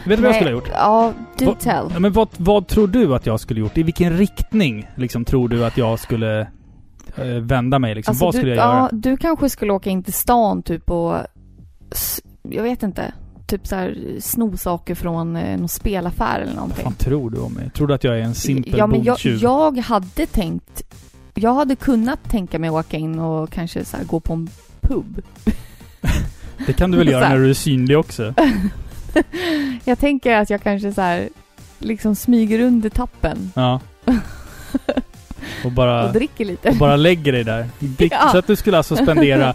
[0.07, 0.69] Vet du vad jag skulle ha gjort?
[0.73, 1.85] Ja, do tell.
[1.93, 3.79] Ja, men vad, vad tror du att jag skulle gjort?
[3.79, 6.41] I vilken riktning liksom tror du att jag skulle
[7.17, 8.13] eh, vända mig liksom?
[8.13, 8.89] Alltså, vad du, skulle jag ja, göra?
[8.93, 11.15] du kanske skulle åka in till stan typ och...
[12.43, 13.13] Jag vet inte.
[13.51, 16.85] Typ så här sno saker från eh, någon spelaffär eller Vad någonting.
[16.85, 17.71] fan tror du om mig?
[17.71, 19.39] Tror du att jag är en simpel ja, men jag, bondtjuv?
[19.43, 20.83] jag hade tänkt...
[21.35, 24.51] Jag hade kunnat tänka mig att åka in och kanske så här gå på en
[24.81, 25.23] pub.
[26.67, 28.35] Det kan du väl göra när du är synlig också?
[29.85, 31.29] Jag tänker att jag kanske så här
[31.79, 33.81] liksom smyger under tappen Ja.
[35.65, 36.07] Och bara...
[36.07, 36.69] och dricker lite.
[36.69, 37.69] och bara lägger dig där.
[37.79, 38.29] Dick, Ja.
[38.33, 39.55] Så att du skulle alltså spendera...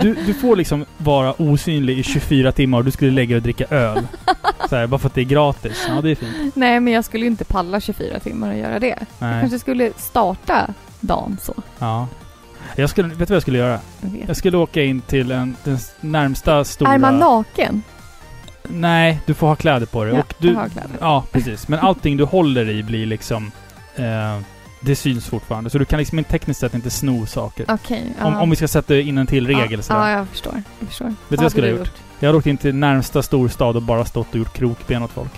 [0.00, 3.42] Du, du får liksom vara osynlig i 24 timmar och du skulle lägga dig och
[3.42, 4.06] dricka öl.
[4.68, 5.86] Så här, bara för att det är gratis.
[5.88, 6.56] Ja, det är fint.
[6.56, 8.86] Nej, men jag skulle inte palla 24 timmar och göra det.
[8.86, 9.40] Jag Nej.
[9.40, 11.54] kanske skulle starta dagen så.
[11.78, 12.08] Ja.
[12.76, 13.80] Jag skulle, vet du vad jag skulle göra?
[14.00, 14.24] Jag.
[14.28, 16.92] Jag skulle åka in till en, den närmsta stora...
[16.92, 17.82] Är man naken?
[18.68, 20.14] Nej, du får ha kläder på dig.
[20.14, 20.90] Ja, och du, jag har kläder.
[21.00, 21.68] Ja, precis.
[21.68, 23.52] Men allting du håller i blir liksom...
[23.96, 24.38] Eh,
[24.84, 25.70] det syns fortfarande.
[25.70, 27.66] Så du kan liksom tekniskt sett inte sno saker.
[27.68, 28.02] Okej.
[28.20, 28.40] Om, ja.
[28.40, 30.00] om vi ska sätta in en till regel ja, sådär.
[30.00, 30.62] Ja, jag förstår.
[30.78, 31.06] Jag förstår.
[31.06, 31.92] Vet du vad jag skulle ha gjort?
[32.18, 35.32] Jag hade åkt in till närmsta storstad och bara stått och gjort krokben åt folk.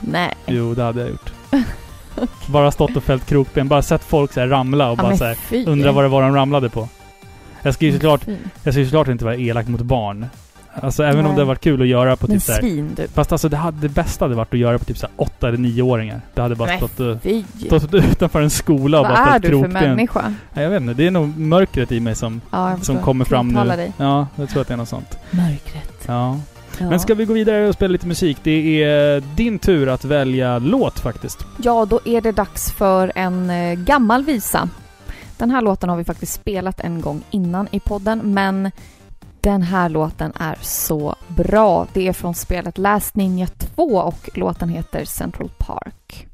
[0.00, 0.34] Nej.
[0.46, 1.32] Jo, det hade jag gjort.
[2.46, 3.68] bara stått och fällt krokben.
[3.68, 6.22] Bara sett folk så här ramla och Ja, bara så här, undra vad det var
[6.22, 6.88] de ramlade på.
[7.62, 8.26] Jag ska ju såklart,
[8.62, 10.26] jag ska ju såklart inte vara elak mot barn.
[10.82, 11.28] Alltså även om Nej.
[11.30, 13.08] det hade varit kul att göra på Men typ så här, svin du.
[13.08, 15.48] Fast alltså det, hade, det bästa hade varit att göra på typ så här åtta
[15.48, 16.20] eller nioåringar.
[16.34, 17.44] Det hade bara Nej, stått, Fy.
[17.66, 19.72] stått utanför en skola och Vad bara är ställt du för krokben.
[19.90, 20.34] människa?
[20.52, 23.04] Nej, jag vet inte, det är nog mörkret i mig som, Ja, jag som förstår.
[23.04, 23.82] kommer fram Tilltalar nu.
[23.82, 23.92] Dig.
[23.96, 25.18] Ja, jag tror att det är något sånt.
[25.30, 26.04] Mörkret.
[26.06, 26.38] Ja.
[26.78, 26.90] Ja.
[26.90, 28.38] Men ska vi gå vidare och spela lite musik?
[28.42, 31.46] Det är din tur att välja låt faktiskt.
[31.62, 34.68] Ja, då är det dags för en eh, gammal visa.
[35.38, 38.70] Den här låten har vi faktiskt spelat en gång innan i podden, men
[39.44, 41.86] den här låten är så bra.
[41.92, 46.26] Det är från spelet Last Ninja 2 och låten heter Central Park.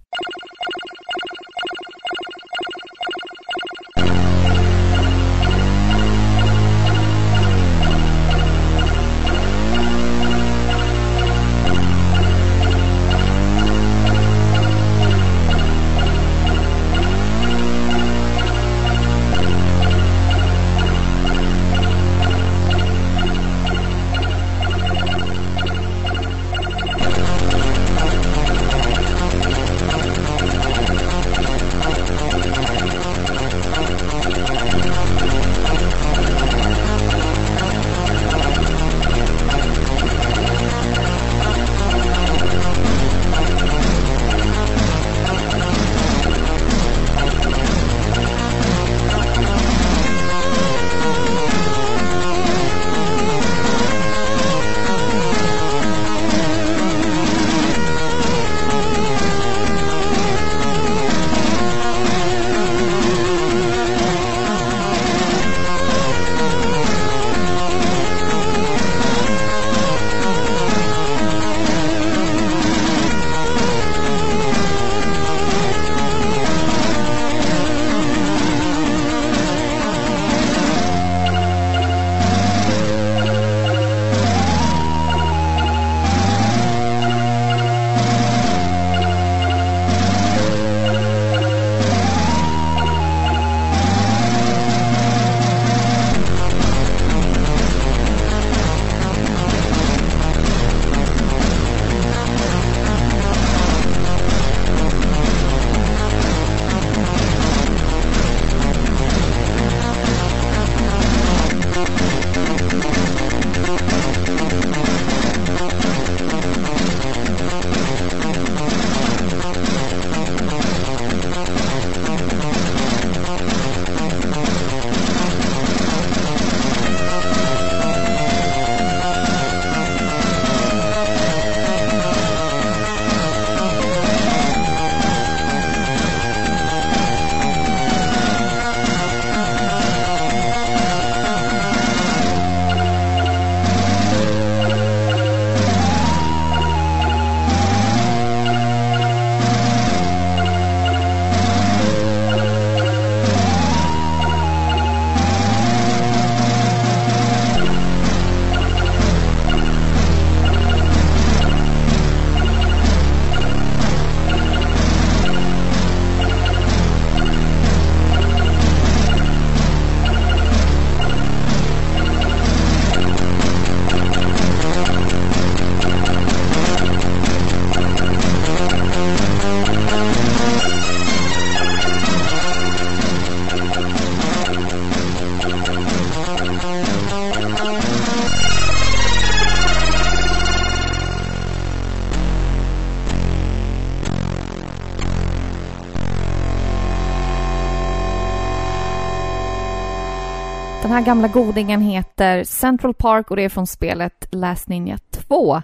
[201.00, 205.62] Här gamla godingen heter Central Park och det är från spelet Last Ninja 2.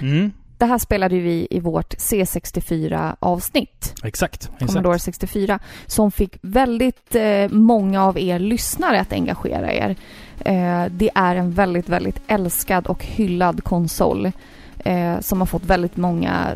[0.00, 0.32] Mm.
[0.58, 4.50] Det här spelade vi i vårt C64-avsnitt, Exakt.
[4.58, 5.20] Commodore exakt.
[5.20, 9.96] 64, som fick väldigt eh, många av er lyssnare att engagera er.
[10.38, 14.32] Eh, det är en väldigt, väldigt älskad och hyllad konsol
[14.78, 16.52] eh, som har fått väldigt många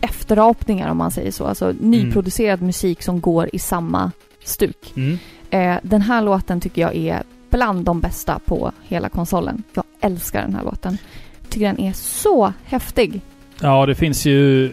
[0.00, 1.46] efterapningar om man säger så.
[1.46, 4.12] Alltså nyproducerad musik som går i samma
[4.44, 4.92] stuk.
[4.96, 5.18] Mm.
[5.50, 9.62] Eh, den här låten tycker jag är bland de bästa på hela konsolen.
[9.74, 10.98] Jag älskar den här låten.
[11.48, 13.20] Tycker den är så häftig.
[13.60, 14.72] Ja, det finns ju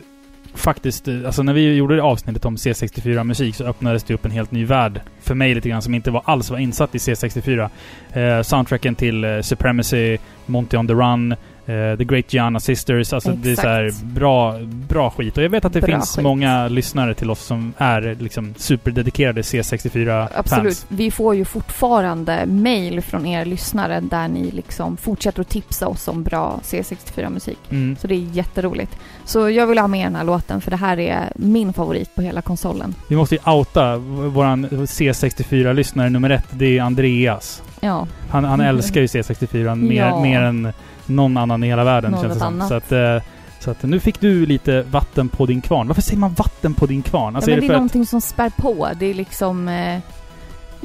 [0.53, 1.07] faktiskt...
[1.07, 4.65] Alltså när vi gjorde det avsnittet om C64-musik så öppnades det upp en helt ny
[4.65, 7.69] värld för mig lite grann som inte var, alls var insatt i C64.
[8.13, 11.35] Eh, soundtracken till eh, Supremacy, Monty on the Run,
[11.69, 13.13] eh, The Great Gianna Sisters.
[13.13, 14.03] Alltså det är så här Exakt.
[14.05, 15.37] bra, bra skit.
[15.37, 16.23] Och jag vet att det Bra finns skit.
[16.23, 20.31] många lyssnare till oss som är liksom superdedikerade C64-fans.
[20.35, 20.85] Absolut.
[20.87, 26.07] Vi får ju fortfarande mail från er lyssnare där ni liksom fortsätter att tipsa oss
[26.07, 27.59] om bra C64-musik.
[27.69, 27.95] Mm.
[28.01, 28.97] Så det är jätteroligt.
[29.25, 32.21] Så jag vill ha med den här låten för det här är min favorit på
[32.21, 32.95] hela konsolen.
[33.07, 36.45] Vi måste ju outa v- våran C64-lyssnare nummer ett.
[36.51, 37.63] Det är Andreas.
[37.81, 40.21] Ja, Han, han älskar ju C64 mer, Ja.
[40.21, 40.73] mer än
[41.09, 42.61] någon annan i hela världen Något känns det som.
[42.67, 43.17] Så att, eh,
[43.59, 45.87] så att nu fick du lite vatten på din kvarn.
[45.87, 47.35] Varför säger man vatten på din kvarn?
[47.35, 47.79] Alltså ja är det det är för att...
[47.79, 48.89] någonting som spär på.
[48.99, 49.67] Det är liksom...
[49.67, 49.99] Eh,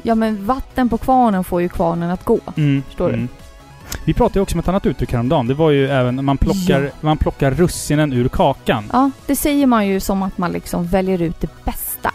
[0.03, 2.39] ja men vatten på kvarnen får ju kvarnen att gå.
[2.57, 3.27] Mm, Förstår du?
[4.05, 5.47] Vi pratade ju också om ett annat uttryck häromdagen.
[5.47, 6.89] Det var ju även man plockar, Ja.
[7.01, 8.83] man plockar russinen ur kakan.
[8.93, 12.11] Ja, det säger man ju som att man liksom väljer ut det bästa.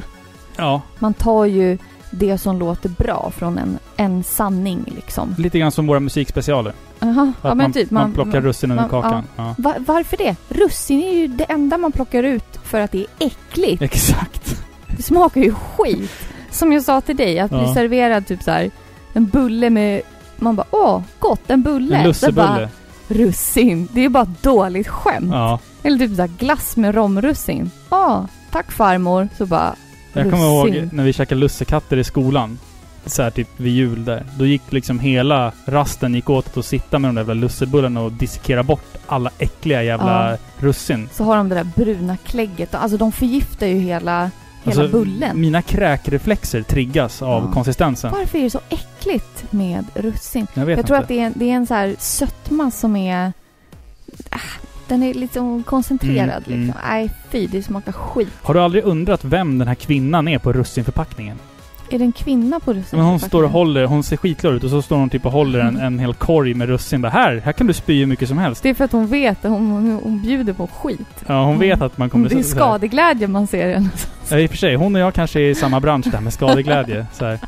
[0.56, 1.78] Ja, Man tar ju
[2.10, 5.34] det som låter bra från en, en sanning liksom.
[5.38, 6.72] lite grann som våra musikspecialer.
[6.98, 7.90] Att ja men man, typ.
[7.90, 9.24] man, plockar russinen ur man- kakan.
[9.36, 9.54] Ja.
[9.58, 10.36] Va- varför det?
[10.48, 13.82] Russin är ju det enda man plockar ut för att det är äckligt.
[13.82, 14.62] Exakt.
[14.96, 16.10] Det smakar ju skit.
[16.50, 17.74] Som jag sa till dig, att bli Ja.
[17.74, 18.70] serverad typ så här
[19.12, 20.02] en bulle med...
[20.36, 21.96] Man bara åh, gott, en bulle.
[21.96, 22.68] En bara, lussebulle.
[23.08, 23.88] russin.
[23.92, 25.30] Det är bara ett dåligt skämt.
[25.32, 25.58] Ja.
[25.82, 27.70] Eller typ så här glass med romrussin.
[27.90, 29.28] Åh, tack farmor.
[29.38, 29.74] Så bara,
[30.12, 32.58] Jag kommer ihåg när vi käkade lussekatter i skolan.
[33.06, 34.26] Så här typ vid jul där.
[34.38, 38.12] Då gick liksom hela rasten gick åt att sitta med de där jävla lussebullarna och
[38.12, 40.36] dissekera bort alla äckliga jävla Ja.
[40.58, 41.08] russin.
[41.12, 42.74] så har de det där bruna klägget.
[42.74, 44.30] Alltså de förgiftar ju hela,
[44.64, 45.22] hela bullen.
[45.22, 47.52] Alltså, Mina kräkreflexer triggas av Ja.
[47.52, 48.10] konsistensen.
[48.12, 50.46] Varför är det så äckligt med russin?
[50.54, 51.02] Jag vet Jag tror inte.
[51.04, 53.32] att det är, en- det är en så här sötma som är...
[54.30, 54.38] Ah,
[54.90, 56.80] den är liksom koncentrerad Mm, liksom.
[56.88, 58.28] Nej, fy, det smakar skit.
[58.42, 61.38] Har du aldrig undrat vem den här kvinnan är på russinförpackningen?
[61.90, 62.98] Är det en kvinna på russin?
[62.98, 65.32] Men hon står och håller, hon ser skitglad ut och så står hon typ och
[65.32, 67.02] håller en, en hel korg med russin.
[67.02, 68.62] Bara, här, här kan du spy hur mycket som helst.
[68.62, 71.24] Det är för att hon vet att hon, hon, hon bjuder på skit.
[71.26, 72.28] Ja, hon vet att man kommer...
[72.28, 73.88] Det är skadeglädje man ser den.
[74.30, 74.74] Ja, i och för sig.
[74.74, 77.06] Hon och jag kanske är i samma bransch där med skadeglädje.
[77.12, 77.38] Så här.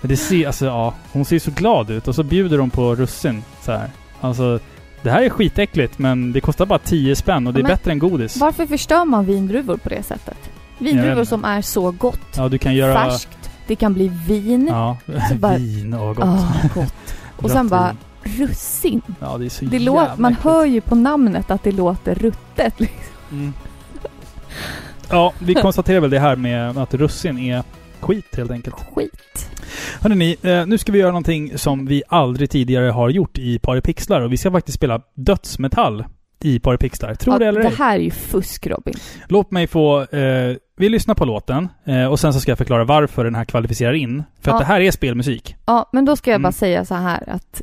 [0.00, 2.94] Men det ser, alltså ja, hon ser så glad ut och så bjuder hon på
[2.94, 3.42] russin.
[3.62, 3.88] Så här.
[4.20, 4.58] Alltså,
[5.02, 7.90] det här är skitäckligt men det kostar bara 10 spänn och det är Men- bättre
[7.92, 8.36] än godis.
[8.36, 10.36] Varför förstör man vindruvor på det sättet?
[10.78, 12.20] Vindruvor som är så gott.
[12.36, 12.94] Ja, du kan göra...
[13.10, 13.50] Färskt.
[13.66, 14.66] Det kan bli vin.
[14.70, 14.96] Ja,
[15.38, 16.24] bara- vin och gott.
[16.24, 16.94] Ah, gott.
[17.36, 19.02] Och sen bara russin.
[19.20, 20.44] Ja, det är så Det jävla man äckligt.
[20.44, 22.80] hör ju på namnet att det låter ruttet.
[22.80, 23.02] Liksom.
[23.32, 23.52] Mm.
[25.10, 27.62] Ja, vi konstaterar väl det här med att russin är
[28.00, 28.76] skit helt enkelt.
[28.94, 29.50] Skit.
[30.00, 34.20] Hörrni, eh, nu ska vi göra någonting som vi aldrig tidigare har gjort i Paripixlar
[34.20, 36.04] och vi ska faktiskt spela dödsmetall
[36.42, 37.14] i Paripixlar.
[37.14, 38.94] Tror Ja, det eller det här är ju fusk Robin.
[39.28, 40.00] Låt mig få...
[40.02, 43.44] Eh, vi lyssnar på låten eh, och sen så ska jag förklara varför den här
[43.44, 44.22] kvalificerar in.
[44.40, 44.58] För att Ja.
[44.58, 45.56] det här är spelmusik.
[45.66, 46.42] Ja, men då ska jag Mm.
[46.42, 47.62] bara säga så här att,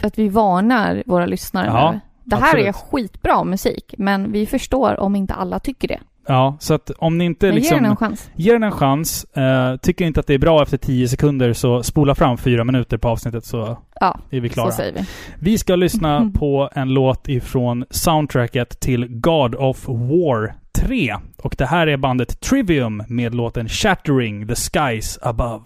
[0.00, 2.00] att vi varnar våra lyssnare Ja, nu.
[2.24, 2.76] Det här är absolut.
[3.10, 6.00] skitbra musik, men vi förstår om inte alla tycker det.
[6.26, 7.74] Ja, så att om ni inte Men liksom...
[7.76, 8.30] ge den en chans.
[8.34, 9.24] Ge den en chans.
[9.24, 12.98] Eh, tycker inte att det är bra efter 10 sekunder så spola fram fyra minuter
[12.98, 14.70] på avsnittet så Ja, är vi klara.
[14.70, 15.04] så säger vi.
[15.38, 21.16] Vi ska lyssna på en låt ifrån soundtracket till God of War 3.
[21.42, 25.62] Och det här är bandet Trivium med låten Shattering the Skies Above.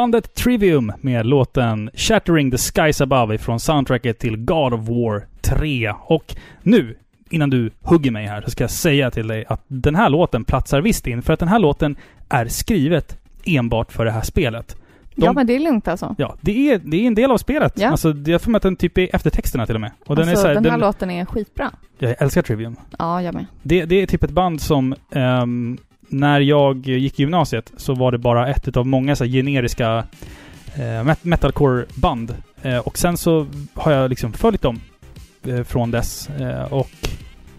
[0.00, 5.92] Bandet Trivium med låten Shattering the Skies Above från soundtracket till God of War 3.
[6.00, 6.96] Och nu,
[7.30, 10.44] innan du hugger mig här, så ska jag säga till dig att den här låten
[10.44, 11.22] platsar visst in.
[11.22, 11.96] För att den här låten
[12.28, 14.76] är skrivet enbart för det här spelet.
[15.14, 16.14] De- Ja men det är lugnt alltså.
[16.18, 17.72] Ja, det är, det är en del av spelet.
[17.76, 17.88] Ja.
[17.90, 19.90] Alltså, jag får med att den typ är eftertexterna till och med.
[20.06, 21.70] Och den alltså, är så här, den här den, låten är skitbra.
[21.98, 22.76] Jag älskar Trivium.
[22.98, 23.46] Ja, jag med.
[23.62, 24.94] Det, det är typ ett band som...
[25.12, 25.78] ehm,
[26.10, 30.04] när jag gick i gymnasiet så var det bara ett av många så generiska
[30.74, 32.34] eh, met- metalcore-band.
[32.62, 34.80] Eh, och sen så har jag liksom följt dem
[35.46, 36.28] eh, från dess.
[36.30, 36.90] Eh, och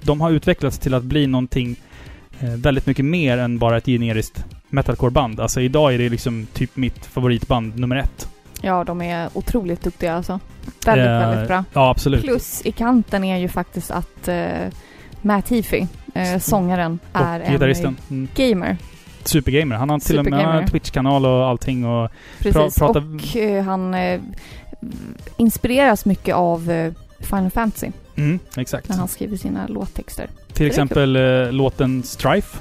[0.01, 1.75] de har utvecklats till att bli någonting
[2.39, 5.39] eh, väldigt mycket mer än bara ett generiskt metalcore-band.
[5.39, 8.27] Alltså idag är det liksom typ mitt favoritband nummer ett.
[8.61, 10.39] Ja, de är otroligt duktiga alltså.
[10.85, 11.63] Väldigt, Eh, väldigt bra.
[11.73, 12.21] Ja, absolut.
[12.23, 14.29] Plus i kanten är ju faktiskt att
[15.21, 17.97] Matt Heafy, eh, sångaren, är och gitarristen.
[18.09, 18.27] en Mm.
[18.35, 18.77] gamer.
[19.23, 19.75] Supergamer.
[19.75, 20.67] Han har till och med.
[20.71, 22.11] Twitch-kanal och allting och...
[22.39, 22.79] Precis.
[22.79, 24.21] prata- Och eh, han eh,
[25.37, 28.89] inspireras mycket av eh, Final Fantasy Mm, exakt.
[28.89, 30.27] när han skriver sina låttexter.
[30.53, 32.57] Till exempel eh, låten Strife.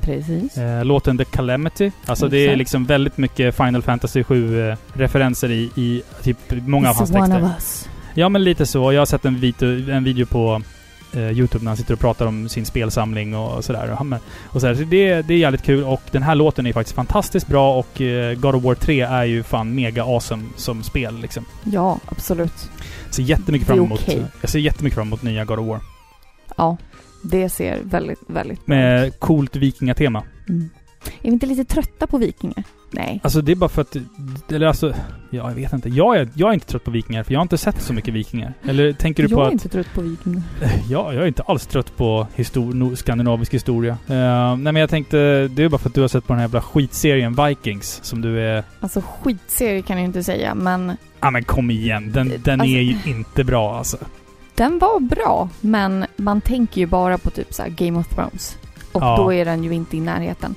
[0.00, 0.58] Precis.
[0.58, 1.90] Eh, låten The Calamity.
[2.06, 7.10] Alltså det är liksom väldigt mycket Final Fantasy 7-referenser i, i typ många av hans
[7.12, 7.80] It's texter.
[8.14, 8.92] Ja, men lite så.
[8.92, 10.62] Jag har sett en video, en video på
[11.12, 13.96] eh, Youtube när han sitter och pratar om sin spelsamling och sådär.
[14.00, 14.06] Och,
[14.54, 14.74] och sådär.
[14.74, 18.00] Så det, det är jävligt kul och den här låten är faktiskt fantastiskt bra och
[18.00, 21.44] eh, God of War 3 är ju fan mega awesome som spel liksom.
[21.64, 22.70] Ja, absolut.
[23.04, 24.24] Jag ser jättemycket fram emot, okej.
[24.40, 25.80] jag ser jättemycket fram emot nya God of War.
[26.56, 26.76] Ja,
[27.22, 28.66] det ser väldigt, väldigt.
[28.66, 30.22] Med coolt vikingatema.
[30.48, 30.70] Mm.
[31.04, 32.64] Är vi inte lite trötta på vikingar?
[32.94, 33.20] Nej.
[33.22, 33.96] Alltså det är bara för att...
[34.48, 34.94] Eller alltså...
[35.30, 35.88] Ja, jag vet inte.
[35.88, 38.14] Jag är, jag är inte trött på vikingar, för jag har inte sett så mycket
[38.14, 38.54] vikingar.
[38.68, 39.52] Eller tänker du jag på är att...
[39.52, 40.42] inte trött på vikingar.
[40.90, 43.92] Ja, jag är inte alls trött på histor- skandinavisk historia.
[44.08, 45.48] Eh, nej men jag tänkte...
[45.48, 48.20] Det är bara för att du har sett på den här jävla skitserien Vikings, som
[48.20, 48.64] du är...
[48.80, 52.80] Alltså skitserie kan jag inte säga, men Ja men kom igen, den, den Alltså- är
[52.80, 53.96] ju inte bra alltså.
[54.54, 55.48] den var bra.
[55.60, 58.58] Men man tänker ju bara på typ så Game of Thrones.
[58.92, 59.16] Och Ja.
[59.16, 60.54] då är den ju inte i närheten.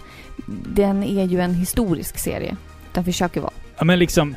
[0.47, 2.55] Den är ju en historisk serie.
[2.93, 3.53] Den försöker vara.
[3.77, 4.35] Ja men liksom...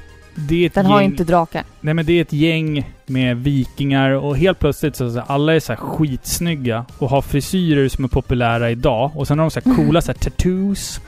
[0.48, 1.64] Det är ett Den gäng, har inte drakar.
[1.80, 5.72] Nej men det är ett gäng med vikingar och helt plötsligt så, alla är så
[5.72, 9.10] här skitsnygga och har frisyrer som är populära idag.
[9.14, 11.00] Och sen har de så här coola så här tattoos.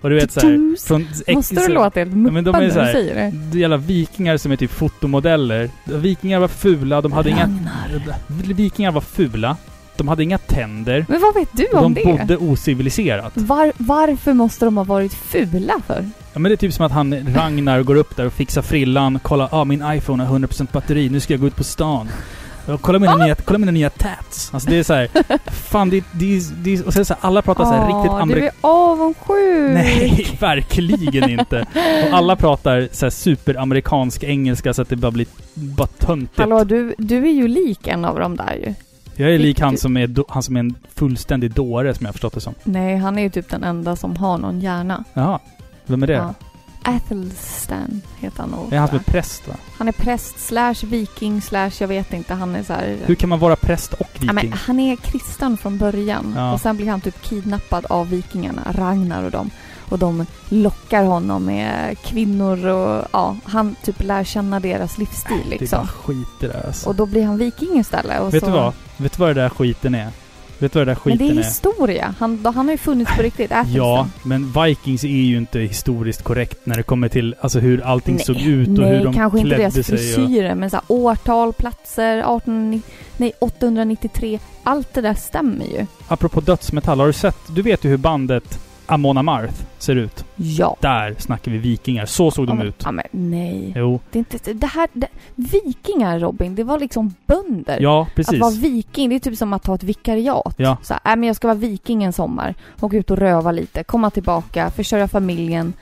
[0.00, 1.06] Och du vet så här, från
[1.36, 3.30] Måste så- du låta helt men de är muppande så här- säger det?
[3.50, 5.70] Det är jävla vikingar som är typ fotomodeller.
[5.84, 7.46] Vikingar var fula, de hade Ragnar.
[7.46, 8.54] inga...
[8.54, 9.56] Vikingar var fula.
[9.98, 11.06] De hade inga tänder.
[11.08, 12.18] Men vad vet du om de det?
[12.18, 13.32] bodde ociviliserat.
[13.34, 16.08] Var, varför måste de ha varit fula för?
[16.32, 19.18] Ja men det är typ som att han, Ragnar, går upp där och fixar frillan.
[19.22, 22.08] Kolla, ah min iPhone har 100% batteri, nu ska jag gå ut på stan.
[22.66, 24.50] Och kolla mina, nya, kolla mina nya tats.
[24.54, 25.08] Alltså det är så här,
[25.50, 28.22] fan det, det, det, och sen så här, alla pratar så här riktigt Åh, Du
[28.22, 28.58] amerikanskt.
[28.64, 29.74] är avundsjuk!
[29.74, 31.66] Nej, verkligen inte.
[32.10, 36.38] Och alla pratar så här superamerikansk engelska så att det bara blir bara töntigt.
[36.38, 38.74] Hallå, du, du är ju lik en av dem där ju.
[39.20, 42.08] Jag är lik han som är, do, han som är en fullständig dåre som jag
[42.08, 42.54] har förstått det som.
[42.64, 45.04] Nej, han är ju typ den enda som har någon hjärna.
[45.14, 45.38] Jaha.
[45.86, 46.12] Vem är det?
[46.12, 46.34] Ja.
[46.82, 48.72] Athelstan heter han nog.
[48.72, 49.54] Är han som är präst va?
[49.78, 52.34] Han är präst slash viking slash jag vet inte.
[52.34, 52.96] Han är så här...
[53.06, 54.52] Hur kan man vara präst och Ja, men viking?
[54.52, 56.32] han är kristen från början.
[56.36, 56.52] Ja.
[56.52, 59.50] Och sen blir han typ kidnappad av vikingarna, Ragnar och dem.
[59.90, 65.54] Och de lockar honom med kvinnor och ja, han typ lär känna deras livsstil Det
[65.54, 65.86] är bara liksom.
[65.86, 66.88] skit det där alltså.
[66.88, 68.20] Och då blir han viking istället.
[68.20, 68.46] Och Vet så...
[68.46, 68.72] du vad?
[68.96, 70.08] Vet du vad det där skiten är?
[70.60, 71.44] Vet du vad det där Men skiten det är är?
[71.44, 72.14] historia.
[72.18, 73.52] Han, då, han har ju funnits på riktigt.
[73.52, 73.74] Athelstan.
[73.76, 78.14] Ja, men Vikings är ju inte historiskt korrekt när det kommer till alltså hur allting
[78.14, 79.80] Nej, såg ut och Nej, hur de kanske inte klädde deras sig.
[79.80, 82.82] Och, frisyrer, men så här, årtal, platser, 18,
[83.16, 84.38] nej, 893.
[84.64, 85.86] Allt det där stämmer ju.
[86.08, 87.36] apropå dödsmetall, har du sett?
[87.48, 90.24] Du vet ju hur bandet Amon Amarth ser ut.
[90.36, 90.76] Ja.
[90.80, 92.06] Där snackar vi vikingar.
[92.06, 92.82] Så såg ja, de men, ut.
[92.84, 93.72] Ja, men nej.
[93.76, 94.00] Jo.
[94.10, 94.52] Det är inte...
[94.52, 94.88] Det här...
[94.92, 97.78] Det, vikingar, Robin, det var liksom bönder.
[97.80, 98.40] Ja, Att precis.
[98.40, 100.54] vara viking, det är typ som att ta ett vikariat.
[100.56, 100.76] Ja.
[100.82, 102.54] Så här, äh, men jag ska vara viking en sommar.
[102.80, 105.72] Åka ut och röva lite, komma tillbaka, försörja familjen.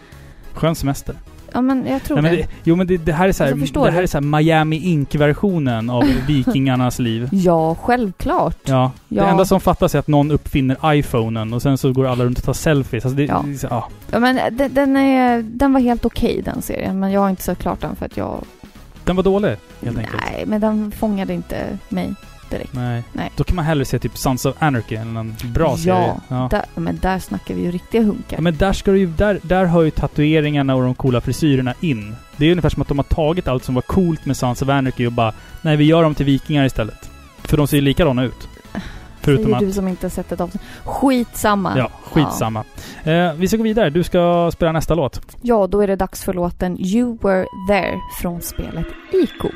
[0.53, 1.15] Skön semester.
[1.57, 2.43] Ja, men jag tror Nej, men det.
[2.43, 4.23] det, jo men det, det här är så här, Alltså, det här är så här
[4.23, 7.29] Miami Ink-versionen av vikingarnas liv.
[7.33, 8.57] Ja, självklart.
[8.65, 8.93] Ja.
[9.09, 9.27] Det Ja.
[9.29, 12.45] enda som fattas är att någon uppfinner iPhonen och sen så går alla runt och
[12.45, 13.05] tar selfies.
[13.05, 13.45] Alltså det, Ja.
[13.47, 13.89] det så, ja.
[14.11, 17.43] Ja, men den, den, är, den var helt okej den serien, men jag har inte
[17.43, 18.45] sett klart den för att jag...
[19.05, 20.23] Den var dålig, helt enkelt.
[20.33, 21.57] Nej, men den fångade inte
[21.89, 22.15] mig
[22.59, 22.75] direkt.
[22.75, 23.03] Nej.
[23.13, 23.33] Nej.
[23.37, 26.15] Då kan man hellre se typ Sons of Anarchy eller någon bra Ja, serie.
[26.29, 26.49] Ja.
[26.51, 28.37] Där, men där snackar vi ju riktiga hunkar.
[28.37, 31.75] Ja, men där ska du ju, där, där hör ju tatueringarna och de coola frisyrerna
[31.81, 32.17] in.
[32.37, 34.69] Det är ungefär som att de har tagit allt som var coolt med Sons of
[34.69, 35.33] Anarchy och bara
[35.63, 37.11] Nej, vi gör dem till vikingar istället.
[37.39, 38.49] För de ser ju likadana ut.
[39.21, 39.63] Förutom Säger att...
[39.63, 40.63] du som inte sett ett avsnitt.
[40.85, 41.79] Skitsamma.
[41.79, 42.65] Ja, skitsamma.
[43.05, 43.91] Eh, vi ska gå vidare.
[43.91, 45.37] Du ska spela nästa låt.
[45.43, 49.49] Ja, då är det dags för låten You Were There från spelet Ico.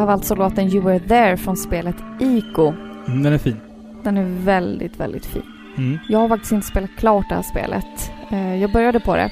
[0.00, 2.74] Här var alltså låten You Were There från spelet Ico.
[3.08, 3.56] Mm, den är fin.
[4.04, 5.42] Den är väldigt, väldigt fin.
[5.76, 5.98] Mm.
[6.08, 8.12] Jag har faktiskt inte spelat klart det här spelet.
[8.30, 9.22] Eh, Jag började på det,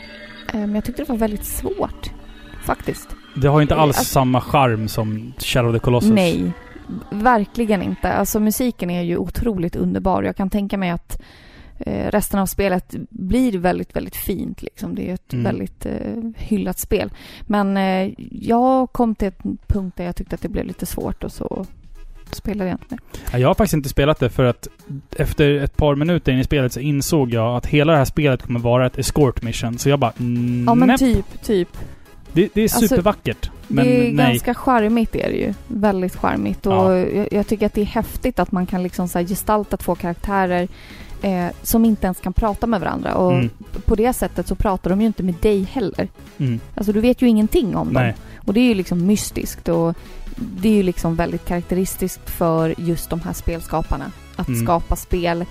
[0.52, 2.10] eh, men jag tyckte det var väldigt svårt.
[2.64, 3.08] Faktiskt.
[3.36, 6.10] Det har inte alls Alltså- samma charm som Shadow of the Colossus.
[6.10, 6.52] Nej,
[7.10, 8.12] verkligen inte.
[8.12, 10.22] Alltså musiken är ju otroligt underbar.
[10.22, 11.26] Jag kan tänka mig att eh,
[11.87, 14.62] resten av spelet blir väldigt, väldigt fint.
[14.62, 14.95] Liksom.
[14.95, 15.45] Det är ett Mm.
[15.45, 15.93] väldigt eh,
[16.37, 17.11] hyllat spel.
[17.47, 21.24] Men eh, jag kom till en punkt där jag tyckte att det blev lite svårt
[21.24, 21.66] och så
[22.33, 23.01] spelade jag inte mer.
[23.33, 24.68] Ja, Jag har faktiskt inte spelat det för att
[25.16, 28.43] efter ett par minuter in i spelet så insåg jag att hela det här spelet
[28.43, 29.79] kommer vara ett escort mission.
[29.79, 30.99] Så jag bara mm, Ja men näpp.
[30.99, 31.68] typ, typ.
[32.33, 33.51] Det, det är Alltså, supervackert.
[33.68, 34.26] Men det är nej.
[34.26, 35.55] ganska charmigt är det ju.
[35.68, 36.66] Väldigt charmigt.
[36.66, 36.97] Och Ja.
[36.99, 40.68] jag, jag tycker att det är häftigt att man kan liksom så gestalta två karaktärer
[41.22, 43.14] eh, som inte ens kan prata med varandra.
[43.14, 43.50] Och Mm.
[43.86, 46.08] på det sättet så pratar de ju inte med dig heller.
[46.38, 46.60] Mm.
[46.74, 48.04] Alltså du vet ju ingenting om Nej.
[48.12, 48.14] dem.
[48.46, 49.94] Och det är ju liksom mystiskt och
[50.36, 54.12] det är ju liksom väldigt karaktäristiskt för just de här spelskaparna.
[54.36, 54.64] Att Mm.
[54.64, 55.44] skapa spel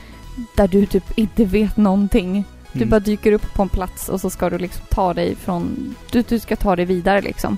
[0.55, 2.43] där du typ inte vet någonting.
[2.71, 2.89] Du Mm.
[2.89, 5.95] bara dyker upp på en plats och så ska du liksom ta dig från...
[6.11, 7.57] Du, du ska ta dig vidare liksom.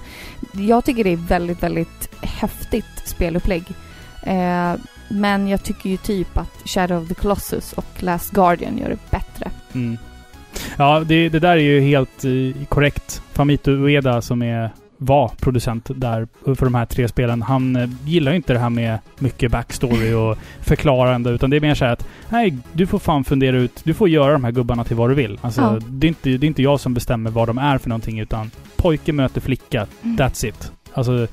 [0.54, 3.64] Jag tycker det är väldigt, väldigt häftigt spelupplägg.
[4.24, 4.74] Eh,
[5.10, 9.12] men jag tycker ju typ att Shadow of the Colossus och Last Guardian gör det
[9.12, 9.52] bättre.
[9.74, 9.98] Mm.
[10.78, 13.22] Ja, det, det där är ju helt eh, korrekt.
[13.34, 17.42] Famito Ueda som är, var producent där för de här tre spelen.
[17.42, 21.30] Han eh, gillar ju inte det här med mycket backstory och förklarande.
[21.30, 23.82] Utan det är mer så här att nej, du får fan fundera ut.
[23.84, 25.40] Du får göra de här gubbarna till vad du vill.
[25.42, 25.80] Alltså, Ja.
[25.88, 28.20] det, är inte, det är inte jag som bestämmer vad de är för någonting.
[28.20, 29.88] Utan pojke möter flicka.
[30.04, 30.18] Mm.
[30.18, 30.72] That's it.
[30.94, 31.28] Alltså,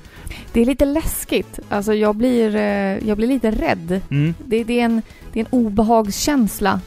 [0.53, 1.59] Det är lite läskigt.
[1.69, 4.01] Alltså jag blir, eh, jag blir lite rädd.
[4.11, 5.03] mm, Det, det, är en,
[5.33, 6.81] det är en obehagskänsla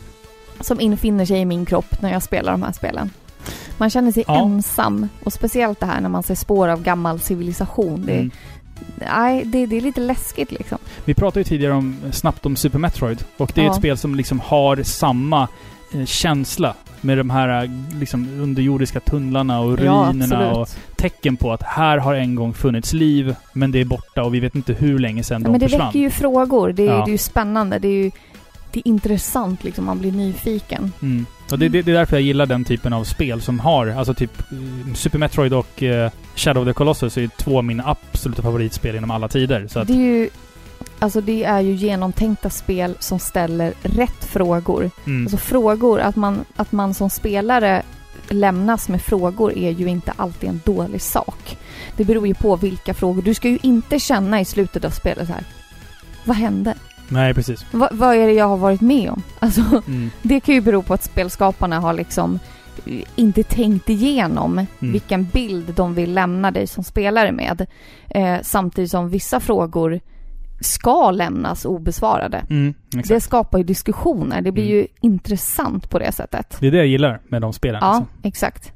[0.59, 3.09] som infinner sig i min kropp när jag spelar de här spelen.
[3.77, 4.41] Man känner sig Ja.
[4.41, 8.03] ensam och speciellt det här när man ser spår av gammal civilisation.
[8.05, 8.31] Det, mm.
[8.95, 10.77] nej, det, det är lite läskigt liksom.
[11.05, 13.23] Vi pratade ju tidigare om, snabbt om Super Metroid.
[13.37, 13.71] Och det är Ja.
[13.71, 15.47] ett spel som liksom har samma
[16.05, 16.73] känsla.
[17.01, 17.69] Med de här eh,
[17.99, 23.35] liksom underjordiska tunnlarna och ruinerna och tecken på att här har en gång funnits liv,
[23.53, 25.69] men det är borta och vi vet inte hur länge sedan Ja, de men det
[25.69, 25.87] försvann.
[25.87, 26.71] väcker ju frågor.
[26.71, 26.95] Det är, Ja.
[27.05, 27.79] det är ju spännande.
[27.79, 28.11] Det är ju
[28.71, 29.85] det är intressant liksom.
[29.85, 30.91] Man blir nyfiken.
[31.01, 31.25] Mm.
[31.51, 34.13] Och det, det, det är därför jag gillar den typen av spel som har, alltså
[34.13, 38.41] typ eh, Super Metroid och eh, Shadow of the Colossus är två av mina absoluta
[38.41, 39.67] favoritspel genom alla tider.
[39.69, 40.29] Så att, Det är ju...
[40.99, 44.91] Alltså det är ju genomtänkta spel som ställer rätt frågor.
[45.05, 47.83] mm, Alltså frågor, att man, att man som spelare
[48.29, 51.57] lämnas med frågor är ju inte alltid en dålig sak.
[51.97, 53.21] Det beror ju på vilka frågor.
[53.21, 55.43] Du ska ju inte känna i slutet av spelet så här.
[56.25, 56.73] Vad hände?
[57.11, 57.65] nej, precis.
[57.71, 59.23] Va, vad är det jag har varit med om?
[59.39, 60.09] Alltså, Mm.
[60.21, 62.39] det kan ju bero på att spelskaparna har liksom
[63.15, 64.67] inte tänkt igenom Mm.
[64.91, 67.65] vilken bild de vill lämna dig som spelare med.
[68.09, 69.99] Eh, samtidigt som vissa frågor
[70.61, 72.45] ska lämnas obesvarade.
[72.49, 72.73] Mm.
[73.07, 74.41] Det skapar ju diskussioner.
[74.41, 74.75] Det blir Mm.
[74.77, 76.57] ju intressant på det sättet.
[76.59, 77.79] Det är det jag gillar med de spelen.
[77.81, 78.05] Ja, Alltså.
[78.23, 78.73] exakt.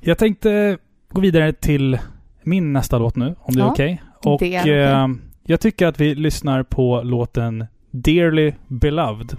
[0.00, 0.78] Jag tänkte
[1.12, 1.98] gå vidare till
[2.42, 4.02] min nästa låt nu, om det är Ja, okej.
[4.24, 4.82] Och det är okej.
[4.82, 5.08] eh,
[5.46, 9.36] jag tycker att vi lyssnar på låten Dearly Beloved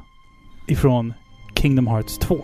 [0.68, 1.14] ifrån
[1.56, 2.38] Kingdom Hearts 2.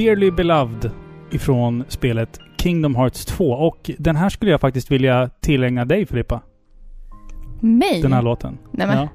[0.00, 0.90] Dearly Beloved
[1.30, 3.50] ifrån spelet Kingdom Hearts 2.
[3.50, 6.40] Och den här skulle jag faktiskt vilja tillägna dig Filippa.
[7.60, 8.02] Mig?
[8.02, 8.58] den här låten.
[8.70, 9.08] Nej men, Ja.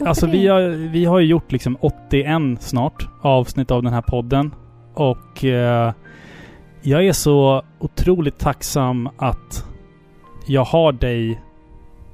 [0.00, 0.60] Varför alltså vi har,
[0.92, 4.54] vi har ju gjort liksom 81 snart avsnitt av den här podden.
[4.94, 5.92] Och eh,
[6.82, 9.64] jag är så otroligt tacksam att
[10.46, 11.42] jag har dig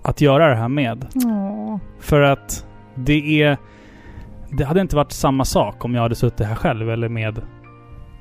[0.02, 1.06] att göra det här med.
[1.14, 1.76] Åh.
[2.00, 3.56] För att det är...
[4.50, 7.40] Det hade inte varit samma sak om jag hade suttit här själv eller med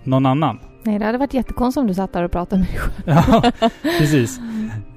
[0.04, 0.60] någon annan.
[0.84, 3.52] Nej, det hade varit jättekonstigt om du satt där och pratade med dig själv.
[3.62, 3.70] Ja,
[4.00, 4.40] precis.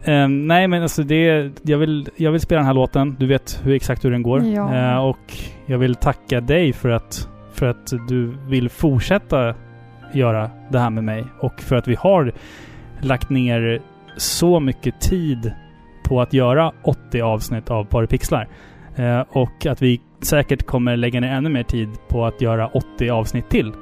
[0.05, 1.51] Ehm, nej, men alltså det...
[1.63, 3.17] Jag vill, jag vill spela den här låten.
[3.19, 4.45] Du vet hur exakt hur den går.
[4.45, 4.75] Ja.
[4.75, 9.55] Eh, och jag vill tacka dig för att, för att du vill fortsätta
[10.13, 11.25] göra det här med mig.
[11.41, 12.33] Och för att vi har
[13.01, 13.83] lagt ner
[14.17, 15.53] så mycket tid
[16.05, 18.49] på att göra 80 avsnitt av Paripixlar.
[18.99, 23.11] Eh, och att vi säkert kommer lägga ner ännu mer tid på att göra 80
[23.11, 23.73] avsnitt till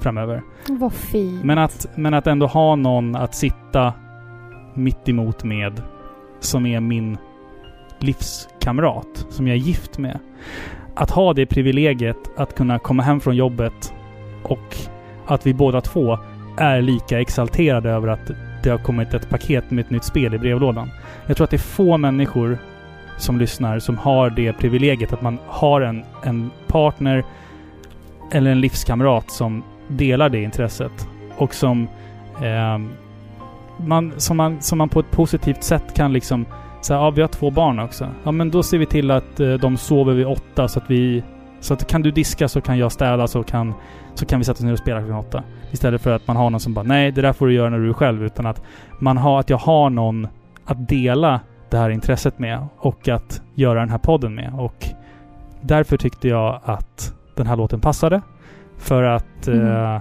[0.00, 0.42] framöver.
[0.68, 1.44] Vad fint.
[1.44, 3.92] Men att, men att ändå ha någon att sitta
[4.74, 5.82] mitt emot med
[6.40, 7.18] som är min
[7.98, 10.18] livskamrat, som jag är gift med.
[10.94, 13.94] Att ha det privilegiet att kunna komma hem från jobbet
[14.42, 14.76] och
[15.26, 16.18] att vi båda två
[16.56, 18.30] är lika exalterade över att
[18.62, 20.90] det har kommit ett paket med ett nytt spel i brevlådan.
[21.26, 22.58] Jag tror att det är få människor
[23.16, 27.24] som lyssnar som har det privilegiet att man har en, en partner
[28.32, 31.88] eller en livskamrat som delar det intresset och som
[32.42, 32.78] eh,
[33.86, 36.46] man, som, man, som man på ett positivt sätt kan liksom
[36.82, 38.08] säga, ja vi har två barn också.
[38.24, 41.22] Ja men då ser vi till att eh, de sover vid åtta så att vi...
[41.60, 43.74] Så att kan du diska så kan jag städa så kan,
[44.14, 45.42] så kan vi sätta oss ner och spela klockan åtta.
[45.70, 47.78] Istället för att man har någon som bara, nej det där får du göra när
[47.78, 48.24] du är själv.
[48.24, 48.62] Utan att
[48.98, 50.28] man har, att jag har någon
[50.64, 51.40] att dela
[51.70, 54.52] det här intresset med och att göra den här podden med.
[54.58, 54.86] Och
[55.60, 58.20] därför tyckte jag att den här låten passade.
[58.78, 59.48] För att...
[59.48, 59.66] Mm.
[59.66, 60.00] Eh,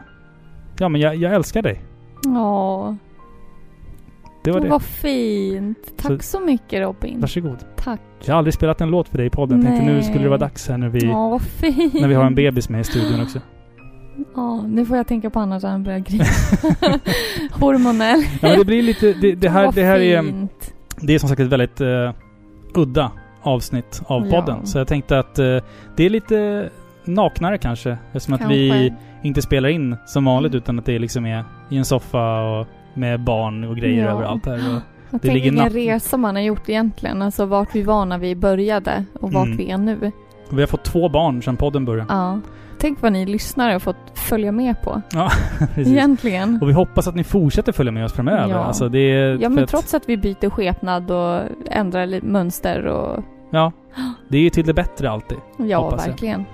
[0.80, 1.82] ja men jag, jag älskar dig.
[2.24, 2.96] Ja,
[4.44, 4.68] Det var det.
[4.70, 5.78] vad fint.
[5.98, 7.22] Tack så, mycket Robin.
[7.22, 7.58] Varsågod.
[7.76, 8.02] Tack.
[8.26, 9.64] Jag har aldrig spelat en låt för dig i podden.
[9.66, 10.04] Tänkte nu Nej.
[10.04, 11.00] skulle det vara dags här när vi,
[11.40, 11.94] fint.
[11.94, 13.40] när vi har en bebis med i studion också.
[14.36, 16.24] Ja, nu får jag tänka på annat än börja grina.
[17.52, 18.24] Hormonell.
[18.42, 19.14] Ja, men det blir lite...
[19.14, 20.22] Det, det, här, det här är...
[20.22, 20.75] fint.
[21.02, 22.12] Det är som sagt ett väldigt eh,
[22.76, 24.32] udda avsnitt av Ja.
[24.42, 24.66] podden.
[24.68, 25.58] Så jag tänkte att eh,
[25.96, 26.70] det är lite
[27.06, 27.98] naknare kanske.
[28.14, 28.96] Eftersom att vi Kanske.
[29.28, 30.58] inte spelar in som vanligt Mm.
[30.64, 34.12] utan att det liksom är i en soffa och med barn och grejer Ja.
[34.12, 34.54] överallt här.
[34.76, 37.22] Och, Jag det ligger vilken resa man har gjort egentligen.
[37.22, 39.58] Alltså vart vi var när vi började och vart Mm.
[39.58, 40.12] vi är nu.
[40.50, 42.14] och vi har fått två barn sedan podden började.
[42.14, 42.40] Ja.
[42.86, 45.02] Tänk vad ni lyssnare har fått följa med på.
[45.60, 45.88] Precis.
[45.88, 46.60] Egentligen.
[46.62, 48.50] Och vi hoppas att ni fortsätter följa med oss framöver.
[48.50, 48.58] Ja.
[48.58, 53.24] Alltså det är Ja men att- trots att vi byter skepnad och ändrar mönster och...
[53.52, 53.72] Ja.
[54.30, 55.38] Det är ju till det bättre alltid.
[55.58, 56.12] Ja, Hoppas jag.
[56.12, 56.46] verkligen.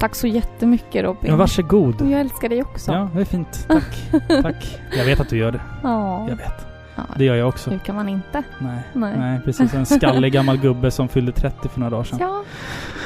[0.00, 1.30] Tack så jättemycket Robin.
[1.30, 2.00] Men varsågod.
[2.00, 2.92] Jag älskar dig också.
[2.92, 3.66] Ja, det är fint.
[3.68, 4.10] Tack.
[4.42, 4.80] Tack.
[4.96, 5.60] Jag vet att du gör det.
[5.82, 6.26] Ja.
[6.28, 6.66] Jag vet.
[7.08, 7.14] Ja.
[7.18, 7.70] Det gör jag också.
[7.70, 8.42] Hur kan man inte?
[8.58, 8.78] Nej.
[8.92, 9.18] Nej.
[9.18, 9.74] Nej, precis.
[9.74, 12.18] En skallig gammal gubbe som fyllde 30 för några dagar sedan.
[12.20, 12.42] Ja.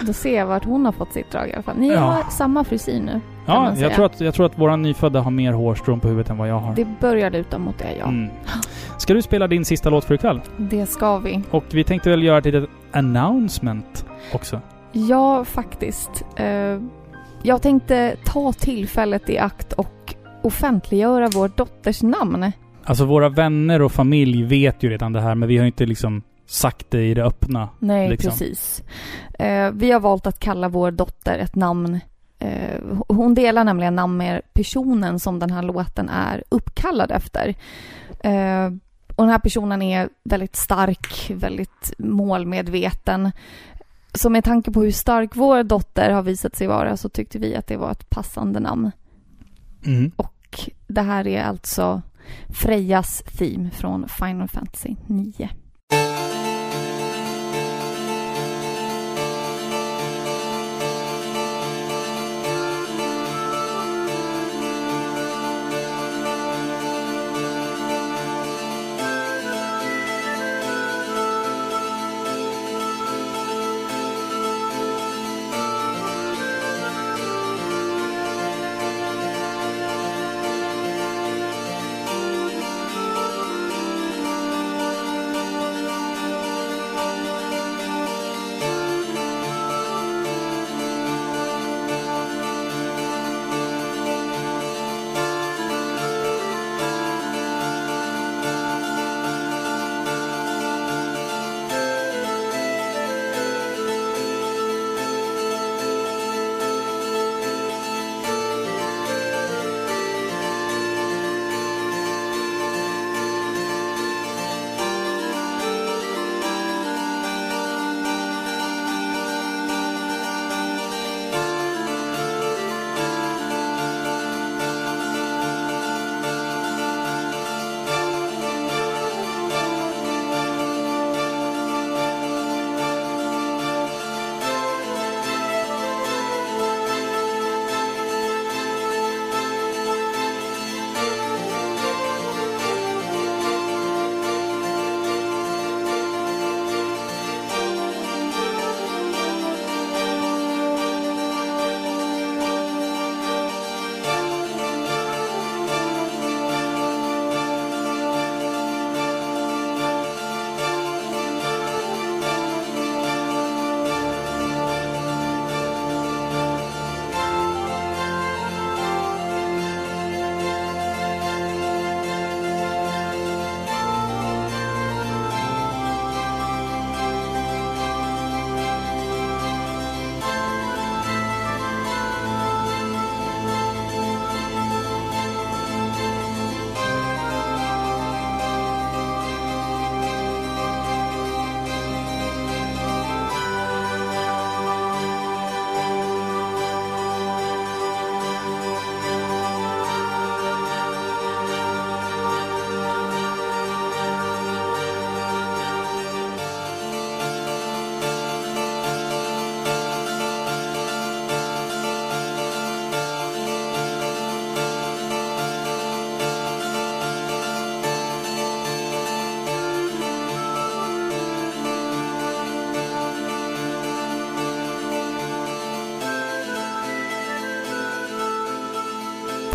[0.03, 1.77] Då ser jag vart hon har fått sitt drag i alla fall.
[1.77, 2.01] Ni Ja.
[2.01, 3.21] har samma frisyr nu.
[3.47, 6.39] Ja, jag tror, att, jag tror att våra nyfödda har mer hårstrån på huvudet än
[6.39, 6.75] vad jag har.
[6.75, 8.07] Det börjar luta mot det, ja.
[8.09, 8.31] Mm.
[8.99, 10.41] Ska du spela din sista låt för ikväll?
[10.57, 11.43] Det ska vi.
[11.51, 14.61] Och vi tänkte väl göra ett litet announcement också.
[14.93, 16.25] Ja, faktiskt.
[16.37, 16.79] Eh,
[17.43, 22.53] jag tänkte ta tillfället i akt och offentliggöra vår dotters namn.
[22.85, 26.23] Alltså våra vänner och familj vet ju redan det här, men vi har inte liksom
[26.47, 27.69] sagt det i det öppna.
[27.79, 28.31] Nej, Liksom.
[28.31, 28.83] precis.
[29.39, 32.01] Eh, vi har valt att kalla vår dotter ett namn.
[32.39, 37.55] Eh, hon delar nämligen namn med personen som den här låten är uppkallad efter.
[38.21, 38.67] Eh,
[39.17, 43.33] och den här personen är väldigt stark, väldigt målmedveten.
[44.15, 47.57] Så med tanke på hur stark vår dotter har visat sig vara så tyckte vi
[47.57, 48.91] att det var ett passande namn.
[49.87, 50.13] Mm.
[50.17, 52.03] Och det här är alltså
[52.49, 55.51] Frejas theme från Final Fantasy 9.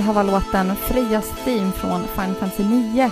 [0.10, 3.11] Här var låten Frejas Theme från Final Fantasy 9.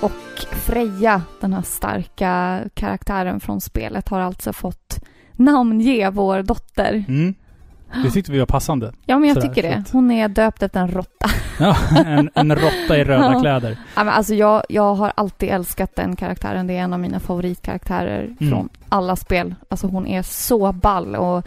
[0.00, 0.12] Och
[0.52, 5.00] Freja, den här starka karaktären från spelet, har alltså fått
[5.32, 7.04] namnge vår dotter.
[7.08, 7.34] Mm.
[8.04, 8.92] Det tyckte vi var passande.
[9.06, 9.74] Ja, men jag Sådär, tycker det.
[9.76, 11.30] att- Hon är döpt efter en råtta.
[11.60, 13.40] Ja, en, en råtta i röda Ja.
[13.40, 13.78] kläder.
[13.96, 16.66] Ja, men alltså jag, jag har alltid älskat den karaktären.
[16.66, 18.50] Det är en av mina favoritkaraktärer Mm.
[18.52, 19.54] från alla spel.
[19.68, 21.46] Alltså hon är så ball och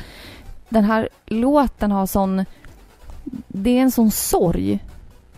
[0.69, 2.45] den här låten har sån...
[3.47, 4.79] Det är en sån sorg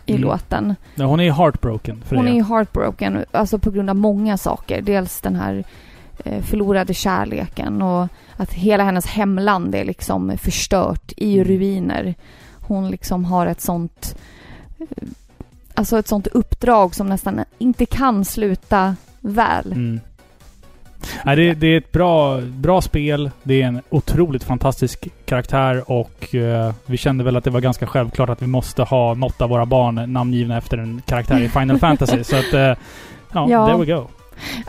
[0.06, 0.22] i Mm.
[0.22, 0.76] låten.
[0.96, 2.30] Ja, hon är heartbroken Hon är det.
[2.38, 4.82] ju heartbroken, alltså på grund av många saker.
[4.82, 5.64] Dels den här
[6.26, 8.08] eh, förlorade kärleken och
[8.38, 11.48] att hela hennes hemland är liksom förstört i Mm.
[11.48, 12.16] ruiner.
[12.68, 14.16] Hon liksom har ett sånt...
[14.80, 14.86] eh,
[15.74, 19.72] Alltså ett sånt uppdrag som nästan inte kan sluta väl.
[19.72, 20.00] Mm.
[21.26, 23.32] Nej, det, det är ett bra, bra spel.
[23.44, 27.88] Det är en otroligt fantastisk karaktär och eh, vi kände väl att det var ganska
[27.88, 31.78] självklart att vi måste ha något av våra barn namngivna efter en karaktär i Final
[31.80, 32.24] Fantasy.
[32.24, 32.76] Så att, eh, ja,
[33.50, 33.66] Ja.
[33.68, 34.08] there we go.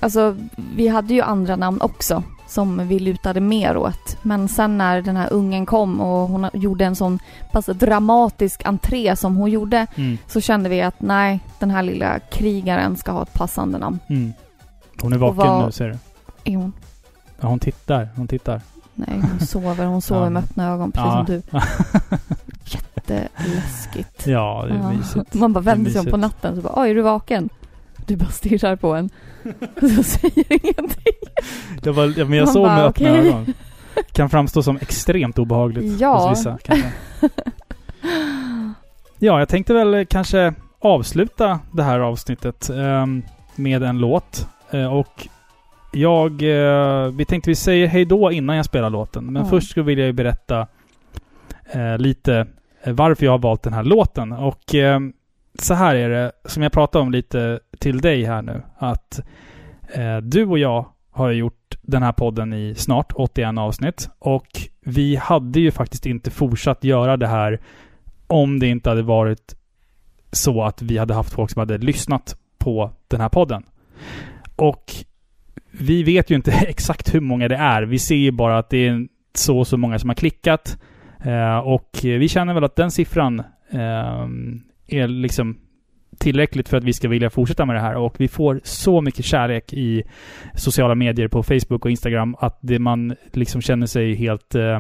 [0.01, 0.37] Alltså,
[0.77, 4.17] vi hade ju andra namn också som vi lutade mer åt.
[4.23, 7.19] Men sen när den här ungen kom och hon gjorde en sån
[7.53, 10.19] pass dramatisk entré som hon gjorde Mm.
[10.27, 13.99] så kände vi att nej, den här lilla krigaren ska ha ett passande namn.
[14.09, 14.33] Mm.
[15.01, 15.99] Hon är vaken vad- nu ser du.
[16.45, 16.73] Är hon?
[17.41, 18.09] Ja, hon tittar.
[18.17, 18.61] Hon tittar.
[18.95, 19.85] Nej, hon sover.
[19.87, 20.31] Hon sover Ja.
[20.31, 21.25] med öppna ögon, precis Ja.
[21.27, 21.43] som du.
[22.65, 24.27] Jätteläskigt.
[24.27, 24.93] ja, det är Ja.
[24.93, 25.35] mysigt.
[25.35, 27.49] Man bara vänder sig om på natten så bara oj, är du vaken?
[28.07, 29.11] Du bara stirrar på en.
[29.97, 31.13] Så säger ingenting.
[31.83, 33.29] Jag, var, ja, men jag Man bara, med öppna okej.
[33.29, 33.55] ögon.
[34.13, 36.29] Kan framstå som extremt obehagligt Ja.
[36.29, 36.59] hos vissa.
[36.65, 36.93] Kanske.
[39.19, 43.23] Ja, jag tänkte väl kanske avsluta det här avsnittet ehm,
[43.55, 44.49] med en låt.
[44.71, 45.29] Eh, och
[45.93, 46.43] jag...
[46.43, 49.25] eh, vi tänkte vi säger hej då innan jag spelar låten.
[49.33, 49.49] Men Ja.
[49.49, 50.67] först skulle vilja ju berätta
[51.73, 52.47] eh, lite
[52.83, 54.33] eh, varför jag har valt den här låten.
[54.33, 55.13] Och ehm,
[55.59, 58.63] så här är det, som jag pratade om lite till dig här nu.
[58.79, 59.21] Att
[59.95, 64.09] eh, du och jag har gjort den här podden i snart 81 avsnitt.
[64.19, 64.47] Och
[64.81, 67.61] vi hade ju faktiskt inte fortsatt göra det här
[68.27, 69.57] om det inte hade varit
[70.33, 73.63] så att vi hade haft folk som hade lyssnat på den här podden.
[74.57, 74.93] Och
[75.71, 77.83] vi vet ju inte exakt hur många det är.
[77.83, 80.79] Vi ser ju bara att det är så och så många som har klickat.
[81.25, 83.39] Eh, och vi känner väl att den siffran
[83.71, 84.27] eh,
[84.87, 85.59] är liksom
[86.19, 87.97] tillräckligt för att vi ska vilja fortsätta med det här.
[87.97, 90.03] Och vi får så mycket kärlek i
[90.55, 94.79] sociala medier på Facebook och Instagram att det, man liksom känner sig helt eh,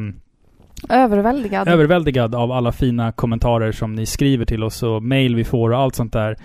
[0.88, 1.68] Överväldigad.
[1.68, 5.78] överväldigad av alla fina kommentarer som ni skriver till oss och mail vi får och
[5.78, 6.36] allt sånt där.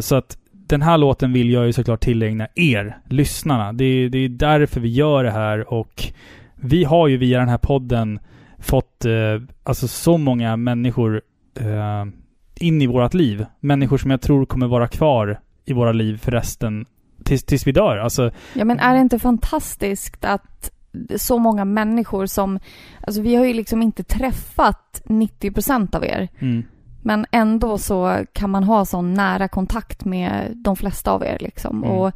[0.00, 0.38] Så att
[0.68, 3.72] den här låten vill jag ju såklart tillägna er, lyssnarna.
[3.72, 6.04] Det är, det är därför vi gör det här och
[6.54, 8.18] vi har ju via den här podden
[8.58, 9.12] fått eh,
[9.62, 11.22] alltså så många människor
[11.60, 12.04] eh,
[12.54, 13.46] in i vårat liv.
[13.60, 16.86] Människor som jag tror kommer vara kvar i våra liv för resten
[17.24, 17.96] tills, tills vi dör.
[17.96, 20.70] Alltså, Ja men är det inte fantastiskt att
[21.16, 22.58] så många människor som,
[23.00, 26.28] alltså vi har ju liksom inte träffat 90% av er.
[26.38, 26.64] mm,
[27.02, 31.84] Men ändå så kan man ha sån nära kontakt med de flesta av er liksom.
[31.84, 31.96] Mm.
[31.96, 32.12] Och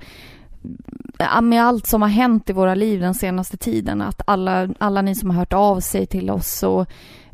[1.18, 4.02] ja, med allt som har hänt i våra liv den senaste tiden.
[4.02, 6.86] Att alla, alla ni som har hört av sig till oss och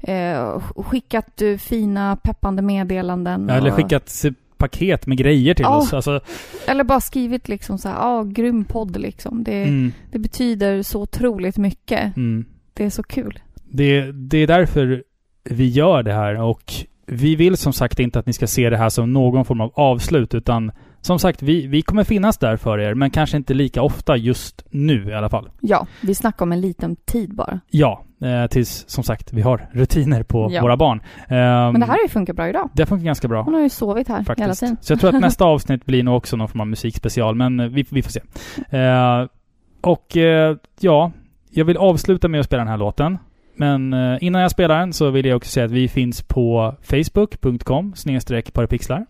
[0.09, 3.51] eh, skickat eh, fina peppande meddelanden.
[3.51, 4.25] eller och, skickat
[4.57, 5.77] paket med grejer till Ja.
[5.77, 5.93] oss.
[5.93, 6.20] Alltså,
[6.66, 9.45] Eller bara skrivit liksom så här, ja, grym podd liksom.
[9.45, 12.16] Det, mm, det betyder så otroligt mycket.
[12.16, 12.45] mm.
[12.75, 13.39] Det är så kul.
[13.70, 15.05] Det, det är därför
[15.45, 16.75] vi gör det här och
[17.09, 19.72] vi vill som sagt inte att ni ska se det här som någon form av
[19.74, 23.82] avslut utan som sagt, vi, vi kommer finnas där för er men kanske inte lika
[23.82, 25.48] ofta just nu i alla fall.
[25.60, 27.60] Ja, vi snackar om en liten tid bara.
[27.70, 30.62] Ja, eh, tills som sagt vi har rutiner på Ja.
[30.62, 31.01] våra barn.
[31.28, 31.36] Ehm,
[31.72, 32.70] Men det här har ju funkat bra idag.
[32.74, 33.43] det funkar ganska bra.
[33.43, 34.60] Hon har ju sovit här hela Faktiskt.
[34.60, 34.76] tiden.
[34.80, 37.66] Så jag tror att nästa avsnitt blir nog också någon form av musikspecial, men eh,
[37.66, 38.20] vi, vi får se.
[38.76, 39.26] Eh,
[39.80, 41.12] och eh, ja,
[41.51, 43.18] jag vill avsluta med att spela den här låten.
[43.59, 46.74] Men eh, innan jag spelar den så vill jag också säga att vi finns på
[46.82, 47.94] facebook.com
[48.52, 49.06] parapixlar.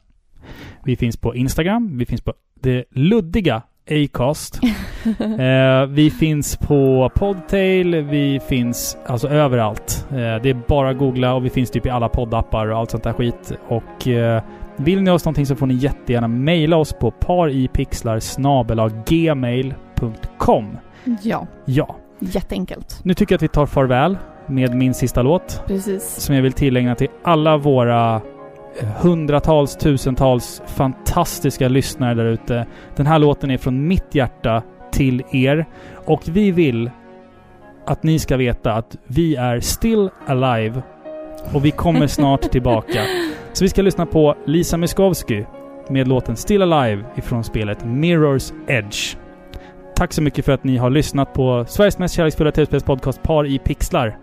[0.84, 4.60] Vi finns på Instagram, vi finns på det luddiga Acast.
[5.38, 10.06] eh, vi finns på Podtail, vi finns alltså överallt.
[10.10, 12.90] Eh, det är bara att googla och vi finns typ i alla poddappar och allt
[12.90, 13.52] sånt där skit.
[13.68, 14.42] Och eh,
[14.76, 18.20] vill ni oss någonting så får ni jättegärna mejla oss på paripixlar
[19.04, 20.78] gmail.com.
[21.22, 23.00] Ja, Ja, jätteenkelt.
[23.04, 24.18] nu tycker jag att vi tar farväl
[24.48, 26.04] med min sista låt Precis.
[26.04, 28.14] som jag vill tillägna till alla våra
[28.80, 32.66] eh, hundratals, tusentals fantastiska lyssnare där ute.
[32.96, 34.62] Den här låten är från mitt hjärta
[34.92, 36.90] till er och vi vill
[37.86, 40.82] att ni ska veta att vi är still alive
[41.52, 43.02] och vi kommer snart tillbaka.
[43.52, 45.44] Så vi ska lyssna på Lisa Miskovsky
[45.88, 49.16] med låten Still Alive ifrån spelet Mirror's Edge.
[49.96, 53.58] Tack så mycket för att ni har lyssnat på Sveriges mest kärleksfulla tv-spelspodcast Par i
[53.58, 54.18] pixlar.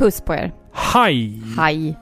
[0.00, 0.48] Puss på er.
[0.72, 1.30] Hej!
[1.56, 1.94] Hej!